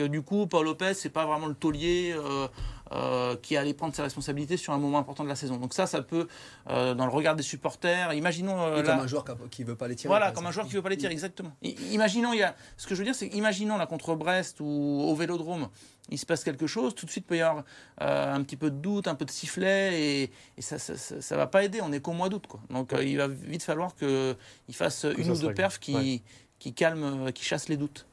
que 0.00 0.06
du 0.06 0.22
coup, 0.22 0.46
Paul 0.46 0.64
Lopez, 0.64 0.94
c'est 0.94 1.10
pas 1.10 1.26
vraiment 1.26 1.46
le 1.46 1.54
taulier 1.54 2.14
euh, 2.16 2.48
euh, 2.92 3.36
qui 3.36 3.56
allait 3.56 3.74
prendre 3.74 3.94
ses 3.94 4.02
responsabilités 4.02 4.56
sur 4.56 4.72
un 4.72 4.78
moment 4.78 4.98
important 4.98 5.24
de 5.24 5.28
la 5.28 5.36
saison. 5.36 5.58
Donc 5.58 5.74
ça, 5.74 5.86
ça 5.86 6.00
peut, 6.00 6.26
euh, 6.70 6.94
dans 6.94 7.04
le 7.04 7.12
regard 7.12 7.36
des 7.36 7.42
supporters, 7.42 8.12
imaginons... 8.14 8.82
comme 8.82 9.00
un 9.00 9.06
joueur 9.06 9.24
qui 9.50 9.62
veut 9.64 9.76
pas 9.76 9.88
les 9.88 9.96
tirer. 9.96 10.08
Voilà, 10.08 10.32
comme 10.32 10.46
un 10.46 10.52
joueur 10.52 10.66
qui 10.66 10.74
veut 10.74 10.82
pas 10.82 10.88
les 10.88 10.96
tirer, 10.96 11.12
exactement. 11.12 11.52
imaginons, 11.62 12.32
il 12.32 12.38
y 12.38 12.42
a, 12.42 12.54
ce 12.76 12.86
que 12.86 12.94
je 12.94 13.00
veux 13.00 13.04
dire, 13.04 13.14
c'est 13.14 13.28
imaginons 13.28 13.76
là 13.76 13.86
contre 13.86 14.14
Brest 14.14 14.60
ou 14.60 14.64
au 14.66 15.14
Vélodrome, 15.14 15.68
il 16.08 16.18
se 16.18 16.26
passe 16.26 16.42
quelque 16.42 16.66
chose, 16.66 16.94
tout 16.94 17.06
de 17.06 17.10
suite 17.10 17.24
il 17.26 17.28
peut 17.28 17.36
y 17.36 17.42
avoir 17.42 17.64
un 17.98 18.42
petit 18.42 18.56
peu 18.56 18.70
de 18.70 18.76
doute, 18.76 19.06
un 19.06 19.14
peu 19.14 19.24
de 19.24 19.30
sifflet, 19.30 20.30
et, 20.56 20.62
ça, 20.62 20.78
ça, 20.78 21.36
va 21.36 21.46
pas 21.46 21.62
aider. 21.62 21.80
On 21.82 21.92
est 21.92 22.00
qu'au 22.00 22.12
mois 22.12 22.28
d'août, 22.28 22.46
quoi. 22.48 22.60
Donc 22.70 22.92
il 23.00 23.16
va 23.18 23.28
vite 23.28 23.62
falloir 23.62 23.94
qu'il 23.94 24.36
fasse 24.72 25.06
une 25.16 25.30
ou 25.30 25.38
deux 25.38 25.54
perfs 25.54 25.78
qui, 25.78 26.22
qui 26.60 26.74
calme, 26.74 27.26
euh, 27.26 27.32
qui 27.32 27.42
chasse 27.42 27.68
les 27.68 27.76
doutes. 27.76 28.06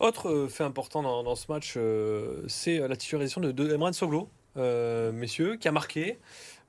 Autre 0.00 0.28
euh, 0.28 0.48
fait 0.48 0.64
important 0.64 1.02
dans, 1.02 1.34
ce 1.34 1.50
match, 1.50 1.74
euh, 1.76 2.42
c'est 2.48 2.78
la 2.86 2.96
titularisation 2.96 3.40
de, 3.40 3.52
de 3.52 3.72
Emran 3.72 3.92
Soglo, 3.94 4.28
messieurs, 4.56 5.56
qui 5.56 5.68
a 5.68 5.72
marqué. 5.72 6.18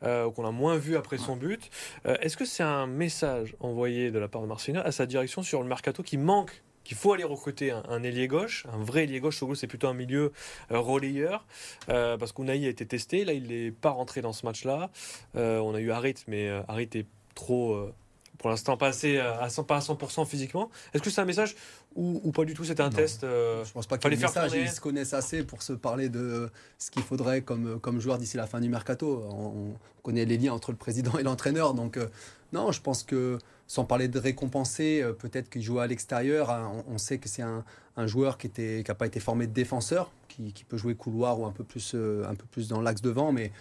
qu'on 0.02 0.46
a 0.46 0.52
moins 0.52 0.78
vu 0.78 0.96
après 0.96 1.18
son 1.18 1.36
but. 1.36 1.70
Est-ce 2.06 2.38
que 2.38 2.46
c'est 2.46 2.64
un 2.64 2.86
message 2.86 3.56
envoyé 3.60 4.12
de 4.12 4.20
la 4.20 4.28
part 4.28 4.42
de 4.42 4.48
Marcelino 4.48 4.82
à 4.86 4.92
sa 4.92 5.06
direction 5.06 5.42
sur 5.42 5.62
le 5.64 5.68
mercato 5.68 6.04
qui 6.04 6.18
manque 6.18 6.64
qu'il 6.84 6.96
faut 6.96 7.14
aller 7.14 7.24
recruter 7.24 7.72
un, 7.72 8.04
ailier 8.04 8.28
gauche, 8.28 8.66
un 8.72 8.84
vrai 8.84 9.06
ailier 9.06 9.20
gauche? 9.20 9.38
Soglo, 9.38 9.56
c'est 9.56 9.68
plutôt 9.68 9.88
un 9.88 9.94
milieu 9.94 10.34
relayeur, 10.70 11.48
parce 11.88 12.34
qu'Unai 12.34 12.66
a 12.66 12.70
été 12.70 12.86
testé. 12.86 13.26
Là, 13.26 13.34
il 13.34 13.48
n'est 13.48 13.72
pas 13.72 13.92
rentré 13.92 14.22
dans 14.22 14.34
ce 14.34 14.46
match-là. 14.46 14.92
on 15.34 15.74
a 15.74 15.80
eu 15.80 15.92
Harit, 15.92 16.26
mais 16.28 16.50
Harit 16.68 16.90
est 16.94 17.08
trop 17.34 17.90
pour 18.38 18.50
l'instant 18.50 18.78
pas, 18.78 18.88
assez, 18.88 19.17
euh, 19.17 19.39
à 19.39 19.50
100, 19.50 19.63
pas 19.63 19.78
à 19.78 19.80
100% 19.80 20.26
physiquement. 20.26 20.69
Est-ce 20.93 21.02
que 21.02 21.10
c'est 21.10 21.21
un 21.21 21.26
message 21.26 21.56
ou, 21.95 22.32
pas 22.32 22.45
du 22.45 22.54
tout 22.54 22.63
C'était 22.63 22.84
un 22.84 22.91
test 22.91 23.23
euh, 23.23 23.65
Je 23.65 23.71
pense 23.71 23.88
pas 23.88 23.97
qu'il 23.97 24.12
y 24.12 24.13
ait 24.13 24.17
message. 24.17 24.52
Ils 24.54 24.69
se 24.69 24.80
connaissent 24.80 25.13
assez 25.13 25.43
pour 25.43 25.63
se 25.63 25.73
parler 25.73 26.10
de 26.10 26.50
ce 26.78 26.91
qu'il 26.91 27.02
faudrait 27.02 27.41
comme, 27.41 27.80
comme 27.80 28.00
joueur 28.00 28.19
d'ici 28.19 28.38
la 28.38 28.45
fin 28.45 28.60
du 28.60 28.69
mercato. 28.69 29.23
On, 29.32 29.73
connaît 30.04 30.23
les 30.23 30.38
liens 30.38 30.54
entre 30.54 30.71
le 30.71 30.78
président 30.78 31.17
et 31.17 31.23
l'entraîneur. 31.23 31.73
Donc, 31.73 31.97
euh, 31.97 32.08
non, 32.54 32.71
je 32.71 32.80
pense 32.80 33.04
que 33.04 33.39
sans 33.65 33.84
parler 33.84 34.08
de 34.08 34.19
récompenser, 34.19 35.04
peut-être 35.19 35.50
qu'il 35.50 35.62
joue 35.62 35.80
à 35.80 35.88
l'extérieur. 35.88 36.50
Hein, 36.50 36.86
on, 36.88 36.97
sait 36.97 37.17
que 37.17 37.28
c'est 37.28 37.41
un, 37.41 37.65
un, 37.97 38.08
joueur 38.08 38.38
qui 38.38 38.50
n'a 38.88 38.95
pas 38.95 39.06
été 39.06 39.19
formé 39.19 39.47
de 39.47 39.52
défenseur, 39.52 40.10
qui, 40.30 40.54
qui, 40.54 40.63
peut 40.63 40.78
jouer 40.78 40.95
couloir 40.95 41.41
ou 41.41 41.45
un 41.45 41.52
peu 41.52 41.65
plus, 41.65 41.93
un 41.93 42.36
peu 42.36 42.45
plus 42.50 42.69
dans 42.69 42.80
l'axe 42.80 43.02
devant, 43.02 43.34
mais 43.34 43.52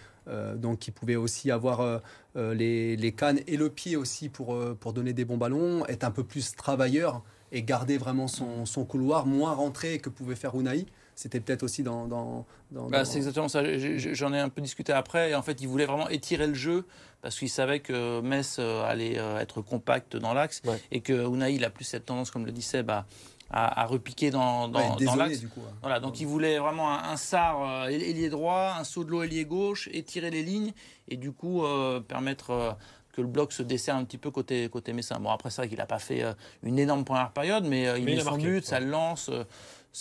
donc 0.55 0.79
qui 0.79 0.91
pouvait 0.91 1.15
aussi 1.15 1.51
avoir 1.51 1.81
euh, 1.81 1.99
euh, 2.35 2.53
les, 2.53 3.11
cannes 3.11 3.39
et 3.47 3.57
le 3.57 3.69
pied 3.69 3.95
aussi 3.95 4.29
pour, 4.29 4.57
pour 4.79 4.93
donner 4.93 5.13
des 5.13 5.25
bons 5.25 5.37
ballons, 5.37 5.85
être 5.87 6.03
un 6.03 6.11
peu 6.11 6.23
plus 6.23 6.55
travailleur 6.55 7.23
et 7.51 7.63
garder 7.63 7.97
vraiment 7.97 8.27
son, 8.27 8.85
couloir, 8.85 9.25
moins 9.25 9.53
rentré 9.53 9.99
que 9.99 10.09
pouvait 10.09 10.35
faire 10.35 10.59
Unai. 10.59 10.85
c'était 11.15 11.39
peut-être 11.39 11.63
aussi 11.63 11.81
dans. 11.81 12.05
dans, 12.07 12.45
bah, 12.71 13.05
C'est 13.05 13.17
exactement 13.17 13.47
ça. 13.47 13.63
J'en 13.97 14.33
ai 14.33 14.39
un 14.39 14.49
peu 14.49 14.61
discuté 14.61 14.91
après. 14.91 15.31
Et 15.31 15.35
en 15.35 15.41
fait, 15.41 15.61
il 15.61 15.67
voulait 15.67 15.85
vraiment 15.85 16.09
étirer 16.09 16.47
le 16.47 16.53
jeu 16.53 16.85
parce 17.21 17.39
qu'il 17.39 17.49
savait 17.49 17.79
que 17.79 18.19
Metz 18.19 18.59
allait 18.59 19.15
être 19.39 19.61
compact 19.61 20.17
dans 20.17 20.33
l'axe 20.33 20.61
et 20.91 20.99
que 20.99 21.13
Unai 21.13 21.53
il 21.53 21.63
a 21.63 21.69
plus 21.69 21.85
cette 21.85 22.05
tendance, 22.05 22.31
comme 22.31 22.45
le 22.45 22.51
disait, 22.51 22.83
bah, 22.83 23.05
à, 23.49 23.85
repiquer 23.85 24.29
dans, 24.29 24.67
dans, 24.67 24.97
l'axe. 25.15 25.43
Hein. 25.43 25.61
Voilà, 25.81 25.99
donc 25.99 26.19
il 26.19 26.27
voulait 26.27 26.59
vraiment 26.59 26.91
un, 26.91 27.11
un 27.11 27.17
SAR 27.17 27.61
euh, 27.61 27.87
ailier 27.87 28.29
droit, 28.29 28.75
un 28.77 28.83
saut 28.83 29.03
de 29.03 29.11
l'eau 29.11 29.23
ailier 29.23 29.45
gauche, 29.45 29.89
étirer 29.93 30.29
les 30.29 30.43
lignes 30.43 30.73
et 31.07 31.15
du 31.15 31.31
coup 31.31 31.63
euh, 31.63 32.01
permettre 32.01 32.51
euh, 32.51 32.71
que 33.13 33.21
le 33.21 33.27
bloc 33.27 33.53
se 33.53 33.63
dessert 33.63 33.95
un 33.95 34.03
petit 34.03 34.17
peu 34.17 34.31
côté, 34.31 34.69
côté 34.69 34.93
Messin. 34.93 35.19
Bon, 35.19 35.31
après, 35.31 35.49
c'est 35.49 35.61
vrai 35.61 35.69
qu'il 35.69 35.77
n'a 35.77 35.85
pas 35.85 35.97
fait 35.97 36.23
une 36.61 36.77
énorme 36.77 37.03
première 37.03 37.31
période, 37.31 37.63
mais 37.65 37.87
il 37.97 38.05
met 38.05 38.19
son 38.19 38.37
but, 38.37 38.63
ça 38.63 38.79
le 38.79 38.87
lance 38.87 39.31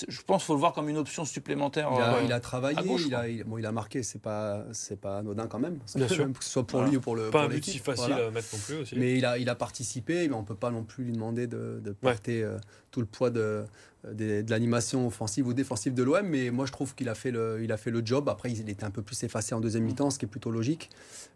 je 0.08 0.22
pense 0.22 0.42
qu'il 0.42 0.46
faut 0.46 0.54
le 0.54 0.60
voir 0.60 0.72
comme 0.72 0.88
une 0.88 0.96
option 0.96 1.24
supplémentaire. 1.24 1.90
Il 2.24 2.32
a, 2.32 2.40
travaillé, 2.40 2.78
il, 3.06 3.14
a, 3.14 3.24
bon, 3.44 3.58
il 3.58 3.66
a 3.66 3.72
marqué, 3.72 4.02
c'est 4.02 4.20
pas, 4.20 4.64
c'est 4.72 5.00
pas 5.00 5.18
anodin 5.18 5.46
quand 5.46 5.58
même. 5.58 5.78
Bien 5.94 6.08
sûr. 6.08 6.26
que 6.38 6.44
ce 6.44 6.50
soit 6.50 6.66
pour 6.66 6.82
lui 6.82 6.96
ou 6.96 7.00
pour 7.00 7.16
le. 7.16 7.30
Pas 7.30 7.44
un 7.44 7.48
but 7.48 7.64
si 7.64 7.78
facile 7.78 8.12
à 8.12 8.30
mettre 8.30 8.48
non 8.52 8.58
plus 8.64 8.76
aussi. 8.76 8.98
Mais 8.98 9.16
il 9.16 9.24
a, 9.24 9.38
il 9.38 9.48
a 9.48 9.54
participé, 9.54 10.28
mais 10.28 10.34
on 10.34 10.44
peut 10.44 10.54
pas 10.54 10.70
non 10.70 10.82
plus 10.82 11.04
lui 11.04 11.12
demander 11.12 11.46
de, 11.46 11.94
porter 12.00 12.46
tout 12.90 13.00
le 13.00 13.06
poids 13.06 13.30
de, 13.30 13.64
de, 14.12 14.44
l'animation 14.48 15.06
offensive 15.06 15.46
ou 15.46 15.54
défensive 15.54 15.94
de 15.94 16.02
l'OM, 16.02 16.26
mais 16.26 16.50
moi 16.50 16.66
je 16.66 16.72
trouve 16.72 16.94
qu'il 16.94 17.08
a, 17.08 17.14
fait 17.14 17.30
le, 17.30 17.62
il 17.62 17.72
a 17.72 17.76
fait 17.76 17.90
le 17.90 18.02
job. 18.04 18.28
Après, 18.28 18.50
il 18.50 18.68
était 18.68 18.84
un 18.84 18.90
peu 18.90 19.02
plus 19.02 19.22
effacé 19.24 19.54
en 19.54 19.60
deuxième 19.60 19.84
mm. 19.84 19.86
mi-temps, 19.86 20.10
ce 20.10 20.18
qui 20.18 20.24
est 20.24 20.28
plutôt 20.28 20.50
logique. 20.50 20.90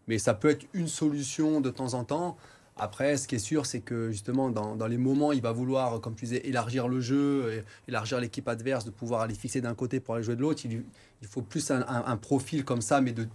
Mais 0.08 0.18
ça 0.18 0.34
peut 0.34 0.50
être 0.50 0.66
une 0.72 0.88
solution 0.88 1.60
de 1.60 1.70
temps 1.70 1.94
en 1.94 2.04
temps. 2.04 2.36
Après, 2.80 3.16
ce 3.16 3.28
qui 3.28 3.34
est 3.34 3.38
sûr, 3.38 3.66
c'est 3.66 3.80
que 3.80 4.10
justement, 4.10 4.50
dans, 4.50 4.74
dans, 4.74 4.86
les 4.86 4.96
moments, 4.96 5.32
il 5.32 5.42
va 5.42 5.52
vouloir, 5.52 6.00
comme 6.00 6.14
tu 6.14 6.24
disais, 6.24 6.40
élargir 6.44 6.88
le 6.88 7.00
jeu, 7.00 7.62
élargir 7.86 8.20
l'équipe 8.20 8.48
adverse, 8.48 8.84
de 8.84 8.90
pouvoir 8.90 9.20
aller 9.20 9.34
fixer 9.34 9.60
d'un 9.60 9.74
côté 9.74 10.00
pour 10.00 10.14
aller 10.14 10.24
jouer 10.24 10.36
de 10.36 10.40
l'autre. 10.40 10.62
Il, 10.64 10.84
il, 11.22 11.28
faut 11.28 11.42
plus 11.42 11.70
un, 11.70 11.84
un, 11.86 12.16
profil 12.16 12.64
comme 12.64 12.80
ça, 12.80 13.00
mais 13.00 13.12
de, 13.12 13.28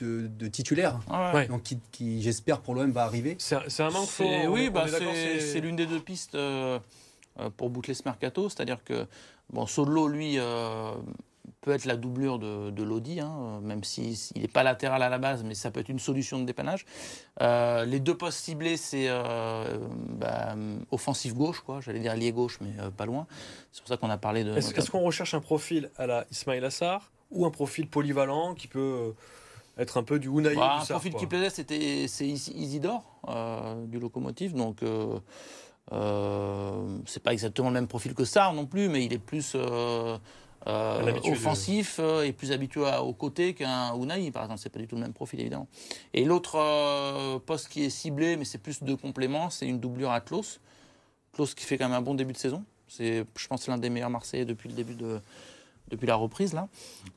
de, 0.00 0.28
de, 0.28 0.48
titulaire. 0.48 1.00
Donc, 1.48 1.62
qui, 1.62 1.78
qui 1.90 2.22
j'espère, 2.22 2.60
pour 2.60 2.74
l'OM 2.74 2.90
va 2.90 3.04
arriver. 3.04 3.36
C'est 3.38 3.80
un 3.80 3.90
manque 3.90 4.08
Oui, 4.48 4.70
bah, 4.70 4.86
c'est 4.86 5.60
l'une 5.60 5.76
des 5.76 5.86
deux 5.86 6.00
pistes. 6.00 6.34
Euh, 6.34 6.78
euh, 7.38 7.48
pour 7.56 7.70
boucler 7.70 7.94
ce 7.94 8.02
mercato. 8.04 8.48
C'est-à-dire 8.48 8.82
que 8.84 9.06
bon, 9.50 9.66
Solo, 9.66 10.08
lui, 10.08 10.34
euh, 10.38 10.92
peut 11.60 11.72
être 11.72 11.84
la 11.84 11.96
doublure 11.96 12.38
de, 12.38 12.70
de 12.70 12.82
Lodi, 12.82 13.20
hein, 13.20 13.60
même 13.62 13.84
s'il 13.84 14.16
n'est 14.36 14.48
pas 14.48 14.62
latéral 14.62 15.02
à 15.02 15.08
la 15.08 15.18
base, 15.18 15.44
mais 15.44 15.54
ça 15.54 15.70
peut 15.70 15.80
être 15.80 15.88
une 15.88 15.98
solution 15.98 16.38
de 16.38 16.44
dépannage. 16.44 16.86
Euh, 17.40 17.84
les 17.84 18.00
deux 18.00 18.16
postes 18.16 18.44
ciblés, 18.44 18.76
c'est 18.76 19.08
bah, 19.08 20.54
offensif 20.90 21.34
gauche, 21.34 21.60
quoi. 21.60 21.80
J'allais 21.80 22.00
dire 22.00 22.14
lié 22.16 22.32
gauche, 22.32 22.58
mais 22.60 22.72
pas 22.96 23.06
loin. 23.06 23.26
C'est 23.72 23.80
pour 23.80 23.88
ça 23.88 23.96
qu'on 23.96 24.10
a 24.10 24.18
parlé 24.18 24.44
de. 24.44 24.56
Est-ce 24.56 24.90
qu'on 24.90 25.00
recherche 25.00 25.34
un 25.34 25.40
profil 25.40 25.90
à 25.96 26.06
la 26.06 26.26
Ismail 26.30 26.64
Assar 26.64 27.10
ou 27.30 27.46
un 27.46 27.50
profil 27.50 27.86
polyvalent 27.86 28.54
qui 28.54 28.66
peut 28.66 29.14
être 29.78 29.96
un 29.96 30.02
peu 30.02 30.18
du 30.18 30.28
Unai 30.28 30.54
bah, 30.54 30.78
Un 30.80 30.84
profil 30.84 31.14
qui 31.14 31.26
plaisait, 31.26 31.50
c'était 31.50 32.06
c'est 32.08 32.26
Isidore 32.26 33.04
du 33.88 33.98
locomotive, 33.98 34.54
donc. 34.54 34.82
Euh, 35.92 36.98
c'est 37.06 37.22
pas 37.22 37.32
exactement 37.32 37.68
le 37.68 37.74
même 37.74 37.88
profil 37.88 38.14
que 38.14 38.24
Sarr 38.24 38.52
non 38.52 38.66
plus, 38.66 38.88
mais 38.88 39.04
il 39.04 39.12
est 39.12 39.18
plus 39.18 39.52
euh, 39.54 40.16
euh, 40.66 41.12
offensif 41.24 42.00
et 42.24 42.32
plus 42.32 42.52
habitué 42.52 42.82
au 43.00 43.12
côté 43.12 43.54
qu'un 43.54 43.94
Unai, 43.94 44.30
par 44.30 44.42
exemple. 44.44 44.60
C'est 44.60 44.70
pas 44.70 44.78
du 44.78 44.86
tout 44.86 44.96
le 44.96 45.02
même 45.02 45.12
profil, 45.12 45.40
évidemment. 45.40 45.68
Et 46.14 46.24
l'autre 46.24 47.38
poste 47.40 47.68
qui 47.68 47.84
est 47.84 47.90
ciblé, 47.90 48.36
mais 48.36 48.44
c'est 48.44 48.58
plus 48.58 48.82
de 48.82 48.94
complément, 48.94 49.50
c'est 49.50 49.66
une 49.66 49.80
doublure 49.80 50.10
à 50.10 50.20
Klaus. 50.20 50.60
Klaus 51.32 51.54
qui 51.54 51.64
fait 51.64 51.78
quand 51.78 51.88
même 51.88 51.96
un 51.96 52.02
bon 52.02 52.14
début 52.14 52.32
de 52.32 52.38
saison. 52.38 52.64
C'est, 52.88 53.24
je 53.36 53.46
pense, 53.46 53.68
l'un 53.68 53.78
des 53.78 53.88
meilleurs 53.88 54.10
Marseillais 54.10 54.44
depuis 54.44 54.68
le 54.68 54.74
début 54.74 54.94
de, 54.94 55.20
depuis 55.90 56.06
la 56.06 56.14
reprise 56.14 56.54
là. 56.54 56.68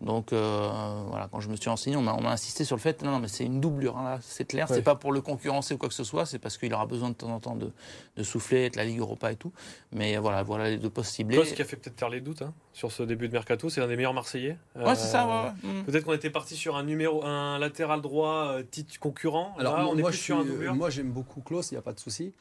Donc 0.01 0.33
euh, 0.33 0.69
voilà, 1.07 1.29
quand 1.31 1.39
je 1.39 1.49
me 1.49 1.55
suis 1.55 1.69
renseigné, 1.69 1.95
on 1.95 2.01
m'a 2.01 2.31
insisté 2.31 2.63
sur 2.65 2.75
le 2.75 2.81
fait, 2.81 3.01
non, 3.03 3.11
non 3.11 3.19
mais 3.19 3.27
c'est 3.27 3.45
une 3.45 3.61
doublure, 3.61 3.97
hein, 3.97 4.19
c'est 4.21 4.45
clair, 4.45 4.67
c'est 4.67 4.81
pas 4.81 4.95
pour 4.95 5.11
le 5.11 5.21
concurrencer 5.21 5.75
ou 5.75 5.77
quoi 5.77 5.89
que 5.89 5.95
ce 5.95 6.03
soit, 6.03 6.25
c'est 6.25 6.39
parce 6.39 6.57
qu'il 6.57 6.73
aura 6.73 6.85
besoin 6.85 7.09
de 7.09 7.15
temps 7.15 7.29
en 7.29 7.39
temps 7.39 7.55
de, 7.55 7.71
de, 8.17 8.23
souffler, 8.23 8.65
être 8.65 8.75
la 8.75 8.85
Ligue 8.85 8.99
Europa 8.99 9.31
et 9.31 9.35
tout. 9.35 9.51
Mais 9.91 10.17
voilà, 10.17 10.43
voilà 10.43 10.69
les 10.69 10.77
deux 10.77 10.89
postes 10.89 11.11
ciblés. 11.11 11.43
Ce 11.45 11.53
qui 11.53 11.61
a 11.61 11.65
fait 11.65 11.77
peut-être 11.77 11.97
faire 11.97 12.09
les 12.09 12.21
doutes 12.21 12.41
hein, 12.41 12.53
sur 12.73 12.91
ce 12.91 13.03
début 13.03 13.27
de 13.27 13.33
mercato, 13.33 13.69
c'est 13.69 13.81
un 13.81 13.87
des 13.87 13.95
meilleurs 13.95 14.13
Marseillais. 14.13 14.57
Ouais, 14.75 14.95
c'est 14.95 15.07
ça. 15.07 15.27
Ouais, 15.27 15.69
mm. 15.69 15.83
Peut-être 15.83 16.05
qu'on 16.05 16.13
était 16.13 16.29
parti 16.29 16.55
sur 16.55 16.75
un 16.75 16.83
numéro, 16.83 17.23
un 17.23 17.59
latéral 17.59 18.01
droit 18.01 18.47
euh, 18.47 18.63
titre 18.63 18.99
concurrent. 18.99 19.53
Alors 19.57 19.77
on 19.77 19.95
moi, 19.95 20.09
est 20.09 20.13
plus 20.13 20.17
sur 20.17 20.37
un 20.37 20.45
doublure. 20.45 20.73
Moi 20.73 20.89
j'aime 20.89 21.11
beaucoup 21.11 21.41
Klaus, 21.41 21.71
il 21.71 21.75
n'y 21.75 21.79
a 21.79 21.83
pas 21.83 21.93
de 21.93 21.99
souci. 21.99 22.33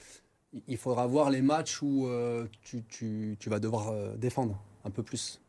Il 0.69 0.77
faudra 0.77 1.07
voir 1.07 1.31
les 1.31 1.41
matchs 1.41 1.81
où 1.81 2.07
euh, 2.07 2.47
tu, 2.63 2.85
tu, 2.85 3.37
tu, 3.41 3.49
vas 3.49 3.59
devoir 3.59 3.93
défendre 4.17 4.59
un 4.85 4.91
peu 4.91 5.03
plus. 5.03 5.42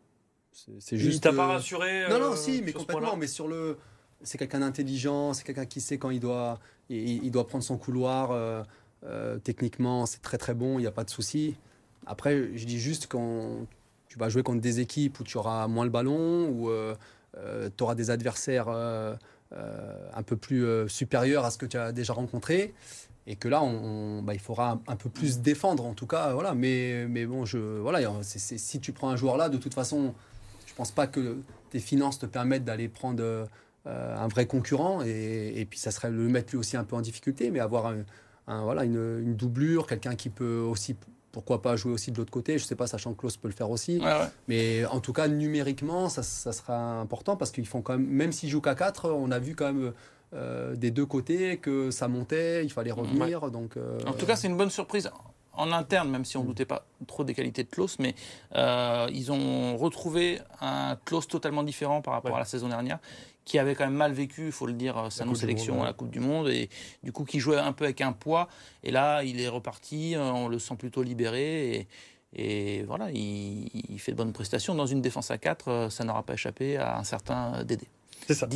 C'est 0.79 0.97
juste. 0.97 1.17
Il 1.17 1.21
t'a 1.21 1.33
pas 1.33 1.45
euh, 1.45 1.53
rassuré 1.53 2.07
Non, 2.09 2.19
non, 2.19 2.33
euh, 2.33 2.35
si, 2.35 2.61
mais 2.63 2.73
complètement. 2.73 3.17
Mais 3.17 3.27
sur 3.27 3.47
le, 3.47 3.77
c'est 4.21 4.37
quelqu'un 4.37 4.59
d'intelligent, 4.59 5.33
c'est 5.33 5.43
quelqu'un 5.43 5.65
qui 5.65 5.81
sait 5.81 5.97
quand 5.97 6.09
il 6.09 6.19
doit, 6.19 6.59
il, 6.89 7.29
doit 7.31 7.47
prendre 7.47 7.63
son 7.63 7.77
couloir. 7.77 8.29
Euh, 8.31 9.37
techniquement, 9.43 10.05
c'est 10.05 10.21
très 10.21 10.37
très 10.37 10.53
bon, 10.53 10.79
il 10.79 10.83
n'y 10.83 10.87
a 10.87 10.91
pas 10.91 11.03
de 11.03 11.09
souci. 11.09 11.55
Après, 12.05 12.49
je 12.55 12.65
dis 12.65 12.79
juste 12.79 13.07
quand 13.07 13.65
tu 14.07 14.17
vas 14.17 14.29
jouer 14.29 14.43
contre 14.43 14.61
des 14.61 14.79
équipes 14.79 15.19
où 15.19 15.23
tu 15.23 15.37
auras 15.37 15.67
moins 15.67 15.85
le 15.85 15.91
ballon, 15.91 16.47
où 16.49 16.69
tu 17.35 17.83
auras 17.83 17.95
des 17.95 18.11
adversaires 18.11 18.69
un 18.69 20.23
peu 20.25 20.37
plus 20.37 20.87
supérieurs 20.87 21.45
à 21.45 21.51
ce 21.51 21.57
que 21.57 21.65
tu 21.65 21.77
as 21.77 21.91
déjà 21.91 22.13
rencontré 22.13 22.73
et 23.25 23.37
que 23.37 23.47
là, 23.47 23.63
on, 23.63 24.21
bah, 24.21 24.33
il 24.33 24.39
faudra 24.39 24.81
un, 24.87 24.95
peu 24.97 25.09
plus 25.09 25.39
défendre 25.39 25.85
en 25.85 25.93
tout 25.93 26.07
cas. 26.07 26.33
Voilà. 26.33 26.53
Mais, 26.53 27.05
mais 27.07 27.25
bon, 27.25 27.45
je, 27.45 27.57
voilà, 27.57 27.99
si 28.21 28.79
tu 28.79 28.91
prends 28.91 29.09
un 29.09 29.15
joueur 29.15 29.37
là, 29.37 29.49
de 29.49 29.57
toute 29.57 29.73
façon, 29.73 30.13
je 30.73 30.77
pense 30.77 30.91
pas 30.91 31.05
que 31.05 31.38
tes 31.69 31.77
finances 31.77 32.17
te 32.17 32.25
permettent 32.25 32.65
d'aller 32.65 32.89
prendre 32.89 33.21
euh, 33.21 33.45
un 33.86 34.27
vrai 34.27 34.47
concurrent. 34.47 35.03
Et, 35.05 35.67
puis, 35.69 35.77
ça 35.77 35.91
serait 35.91 36.09
le 36.09 36.27
mettre 36.27 36.51
lui 36.51 36.57
aussi 36.57 36.77
un 36.77 36.83
peu 36.83 36.95
en 36.95 37.01
difficulté, 37.01 37.51
mais 37.51 37.59
avoir 37.59 37.93
un, 38.47 38.63
voilà, 38.63 38.83
une, 38.83 39.36
doublure, 39.36 39.86
quelqu'un 39.86 40.15
qui 40.15 40.29
peut 40.29 40.57
aussi, 40.57 40.95
pourquoi 41.31 41.62
pas, 41.62 41.75
jouer 41.75 41.91
aussi 41.91 42.12
de 42.12 42.17
l'autre 42.17 42.31
côté. 42.31 42.57
Je 42.57 42.65
sais 42.65 42.75
pas, 42.75 42.88
sachant 42.88 43.13
que 43.13 43.19
Klaus 43.19 43.38
peut 43.38 43.47
le 43.47 43.53
faire 43.53 43.69
aussi. 43.69 44.01
Mais 44.47 44.83
en 44.86 44.99
tout 44.99 45.13
cas, 45.13 45.27
numériquement, 45.27 46.09
ça, 46.09 46.23
sera 46.23 46.99
important 46.99 47.36
parce 47.36 47.51
qu'ils 47.51 47.67
font 47.67 47.83
quand 47.83 47.99
même, 47.99 48.07
même 48.07 48.31
s'ils 48.31 48.49
jouent 48.49 48.62
qu'à 48.62 48.73
4, 48.73 49.12
on 49.12 49.29
a 49.29 49.38
vu 49.39 49.55
quand 49.55 49.71
même. 49.71 49.93
Euh, 50.36 50.75
des 50.75 50.89
deux 50.89 51.05
côtés 51.05 51.57
que 51.57 51.91
ça 51.91 52.07
montait, 52.07 52.65
il 52.65 52.71
fallait 52.71 52.91
revenir. 52.91 53.51
Donc, 53.51 53.77
euh, 53.77 53.99
En 54.07 54.13
tout 54.13 54.25
cas, 54.25 54.36
c'est 54.36 54.47
une 54.47 54.57
bonne 54.57 54.71
surprise 54.71 55.12
en 55.53 55.71
interne, 55.71 56.09
même 56.09 56.25
si 56.25 56.37
on 56.37 56.41
ne 56.41 56.45
mm. 56.45 56.47
doutait 56.47 56.65
pas 56.65 56.85
trop 57.07 57.23
des 57.23 57.33
qualités 57.33 57.63
de 57.63 57.69
Klaus, 57.69 57.99
mais 57.99 58.15
euh, 58.55 59.07
ils 59.11 59.31
ont 59.31 59.77
retrouvé 59.77 60.39
un 60.61 60.97
Klaus 61.05 61.27
totalement 61.27 61.63
différent 61.63 62.01
par 62.01 62.13
rapport 62.13 62.35
à 62.35 62.39
la 62.39 62.45
saison 62.45 62.67
dernière, 62.67 62.99
qui 63.45 63.59
avait 63.59 63.75
quand 63.75 63.85
même 63.85 63.93
mal 63.93 64.13
vécu, 64.13 64.47
il 64.47 64.51
faut 64.51 64.67
le 64.67 64.73
dire, 64.73 65.11
sa 65.11 65.25
non-sélection 65.25 65.83
à 65.83 65.85
la 65.87 65.93
Coupe 65.93 66.09
du 66.09 66.19
Monde, 66.19 66.49
et 66.49 66.69
du 67.03 67.11
coup 67.11 67.25
qui 67.25 67.39
jouait 67.39 67.57
un 67.57 67.73
peu 67.73 67.83
avec 67.85 68.01
un 68.01 68.13
poids. 68.13 68.47
Et 68.83 68.91
là, 68.91 69.23
il 69.23 69.41
est 69.41 69.49
reparti, 69.49 70.15
euh, 70.15 70.31
on 70.31 70.47
le 70.47 70.59
sent 70.59 70.75
plutôt 70.75 71.03
libéré, 71.03 71.87
et, 72.35 72.83
voilà, 72.87 73.11
il, 73.11 73.69
il, 73.89 73.99
fait 73.99 74.11
de 74.11 74.17
bonnes 74.17 74.33
prestations. 74.33 74.73
Dans 74.73 74.87
une 74.87 75.01
défense 75.01 75.29
à 75.29 75.37
4, 75.37 75.67
euh, 75.67 75.89
ça 75.91 76.03
n'aura 76.03 76.23
pas 76.23 76.33
échappé 76.33 76.77
à 76.77 76.97
un 76.97 77.03
certain 77.03 77.63
Dédé. 77.63 77.87
C'est 78.27 78.33
ça. 78.33 78.47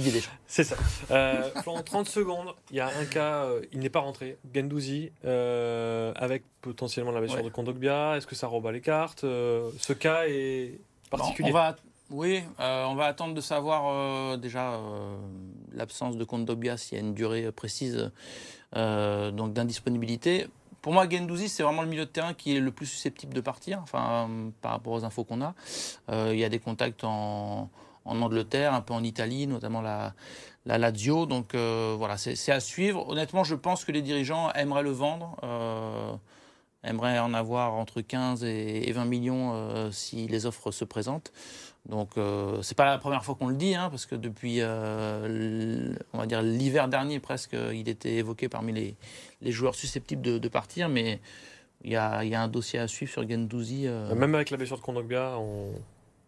C'est 0.48 0.64
ça. 0.64 0.76
Euh, 1.12 1.50
en 1.66 1.82
30 1.82 2.08
secondes, 2.08 2.54
il 2.72 2.78
y 2.78 2.80
a 2.80 2.88
un 2.88 3.06
cas, 3.06 3.46
euh, 3.46 3.62
il 3.74 3.80
n'est 3.80 3.90
pas 3.90 4.00
rentré, 4.00 4.38
Gendouzi, 4.54 5.12
euh, 5.26 6.14
avec 6.16 6.44
potentiellement 6.62 7.12
la 7.12 7.20
blessure 7.20 7.44
de 7.44 7.50
Kondogbia. 7.50 8.18
Est-ce 8.18 8.28
que 8.28 8.36
ça 8.36 8.48
rebat 8.48 8.72
les 8.72 8.82
cartes 8.82 9.22
Ce 9.22 9.94
cas 9.94 10.24
est 10.28 10.80
particulier. 11.10 11.50
on 11.50 11.54
va, 11.54 11.76
oui, 12.10 12.44
on 12.60 12.96
va 12.96 13.06
attendre 13.06 13.34
de 13.34 13.42
savoir 13.42 14.38
déjà 14.38 14.80
l'absence 15.74 16.18
de 16.18 16.24
Kondogbia, 16.24 16.78
s'il 16.78 16.98
y 16.98 17.02
a 17.02 17.04
une 17.04 17.14
durée 17.14 17.52
précise 17.52 18.12
donc 18.74 19.54
d'indisponibilité. 19.54 20.48
Pour 20.82 20.94
moi, 20.94 21.10
Gendouzi, 21.10 21.50
c'est 21.50 21.64
vraiment 21.64 21.82
le 21.82 21.90
milieu 21.90 22.06
de 22.06 22.10
terrain 22.10 22.34
qui 22.34 22.56
est 22.56 22.62
le 22.62 22.72
plus 22.72 22.86
susceptible 22.86 23.34
de 23.34 23.42
partir, 23.42 23.80
enfin, 23.82 24.30
par 24.62 24.72
rapport 24.72 24.94
aux 24.94 25.04
infos 25.04 25.26
qu'on 25.26 25.42
a. 25.42 25.54
il 26.10 26.38
y 26.38 26.46
a 26.46 26.50
des 26.50 26.60
contacts 26.60 27.04
en 27.04 27.70
en 28.08 28.22
Angleterre, 28.22 28.74
un 28.74 28.82
peu 28.82 28.94
en 28.94 29.04
Italie, 29.04 29.48
notamment 29.48 29.82
la, 29.82 30.14
la 30.66 30.78
Lazio. 30.78 31.26
Donc 31.26 31.54
euh, 31.54 31.96
voilà, 31.98 32.18
c'est 32.18 32.52
à 32.52 32.60
suivre. 32.60 33.08
Honnêtement, 33.10 33.44
je 33.44 33.56
pense 33.56 33.86
que 33.86 33.92
les 33.92 34.02
dirigeants 34.02 34.52
aimeraient 34.54 34.84
le 34.84 34.92
vendre, 34.92 35.38
euh, 35.44 36.14
aimeraient 36.84 37.20
en 37.20 37.34
avoir 37.34 37.74
entre 37.74 38.02
15 38.02 38.44
et, 38.44 38.92
20 38.92 39.06
millions 39.06 39.52
euh, 39.54 39.92
si 39.92 40.28
les 40.28 40.46
offres 40.46 40.72
se 40.72 40.86
présentent. 40.86 41.32
Donc 41.88 42.16
c'est 42.64 42.76
pas 42.76 42.84
la 42.84 42.98
première 42.98 43.24
fois 43.24 43.36
qu'on 43.36 43.48
le 43.48 43.56
dit, 43.56 43.74
hein, 43.74 43.90
parce 43.90 44.06
que 44.06 44.16
depuis, 44.16 44.62
on 44.62 46.18
va 46.18 46.26
dire 46.26 46.42
l'hiver 46.42 46.90
dernier 46.90 47.22
presque, 47.22 47.56
il 47.74 47.88
était 47.88 48.16
évoqué 48.16 48.50
parmi 48.50 48.74
les, 48.74 48.98
les 49.42 49.52
joueurs 49.54 49.74
susceptibles 49.74 50.22
de, 50.22 50.38
de 50.38 50.48
partir, 50.50 50.90
mais 50.90 51.22
il 51.86 51.94
y 51.94 51.96
a, 51.96 52.26
y 52.26 52.36
a, 52.36 52.42
un 52.42 52.50
dossier 52.50 52.78
à 52.80 52.90
suivre 52.90 53.10
sur 53.14 53.30
Gendouzi. 53.30 53.88
Même 54.14 54.36
avec 54.36 54.50
la 54.50 54.58
blessure 54.58 54.76
de 54.76 54.82
Kondogbia, 54.82 55.38
on 55.40 55.72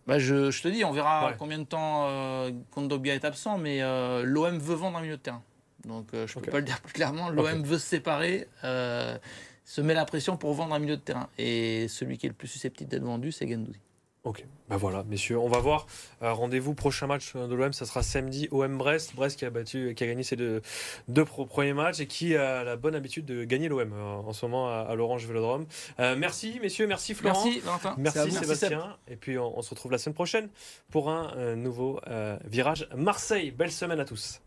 bah 0.09 0.17
je, 0.17 0.49
te 0.61 0.67
dis, 0.67 0.83
on 0.83 0.91
verra 0.91 1.33
combien 1.37 1.59
de 1.59 1.65
temps 1.65 2.07
euh, 2.07 2.51
Kondobia 2.71 3.13
est 3.13 3.25
absent, 3.25 3.59
mais 3.59 3.83
euh, 3.83 4.23
l'OM 4.23 4.57
veut 4.57 4.73
vendre 4.73 4.97
un 4.97 5.01
milieu 5.01 5.17
de 5.17 5.21
terrain. 5.21 5.43
Donc 5.85 6.07
euh, 6.15 6.25
je 6.25 6.39
ne 6.39 6.43
peux 6.43 6.49
pas 6.49 6.57
le 6.57 6.65
dire 6.65 6.81
plus 6.81 6.93
clairement. 6.93 7.29
L'OM 7.29 7.61
veut 7.61 7.77
se 7.77 7.85
séparer, 7.85 8.47
se 8.63 9.81
met 9.81 9.93
la 9.93 10.05
pression 10.05 10.35
pour 10.35 10.55
vendre 10.55 10.73
un 10.73 10.79
milieu 10.79 10.97
de 10.97 11.01
terrain. 11.01 11.29
Et 11.37 11.87
celui 11.89 12.17
qui 12.17 12.25
est 12.25 12.29
le 12.29 12.35
plus 12.35 12.47
susceptible 12.47 12.89
d'être 12.89 13.03
vendu, 13.03 13.31
c'est 13.31 13.47
Gendouzi. 13.47 13.79
Ok, 14.25 14.45
ben 14.67 14.75
voilà, 14.75 15.05
messieurs, 15.05 15.39
on 15.39 15.47
va 15.47 15.59
voir. 15.59 15.87
Euh, 16.21 16.33
rendez-vous 16.33 16.73
prochain 16.73 17.07
match 17.07 17.35
de 17.35 17.55
l'OM, 17.55 17.71
ça 17.71 17.85
sera 17.85 18.03
samedi 18.03 18.49
OM 18.51 18.77
Brest. 18.77 19.15
Brest 19.15 19.39
qui 19.39 19.45
a 19.45 19.49
battu, 19.49 19.93
qui 19.95 20.03
a 20.03 20.07
gagné 20.07 20.23
ses 20.23 20.35
deux, 20.35 20.61
deux 21.07 21.23
premiers 21.23 21.71
matchs 21.71 22.01
et 22.01 22.05
qui 22.05 22.35
a 22.35 22.65
la 22.65 22.75
bonne 22.75 22.95
habitude 22.95 23.23
de 23.23 23.45
gagner 23.45 23.69
l'OM 23.69 23.93
euh, 23.93 24.15
en 24.15 24.33
ce 24.33 24.45
moment 24.45 24.67
à, 24.67 24.93
l'Orange 24.93 25.25
Vélodrome. 25.25 25.67
Euh, 26.01 26.17
merci 26.17 26.59
merci, 26.61 26.85
merci 26.85 27.13
Florent. 27.13 27.45
Merci 27.45 27.59
Valentin. 27.61 27.95
Merci, 27.97 28.31
Sébastien. 28.31 28.97
et 29.07 29.15
puis 29.15 29.37
on, 29.37 29.61
se 29.61 29.69
retrouve 29.69 29.93
la 29.93 29.97
semaine 29.97 30.15
prochaine 30.15 30.49
pour 30.91 31.09
un 31.09 31.55
nouveau 31.55 32.01
virage 32.43 32.89
Marseille. 32.95 33.51
Belle 33.51 33.71
semaine 33.71 34.01
à 34.01 34.05
tous. 34.05 34.41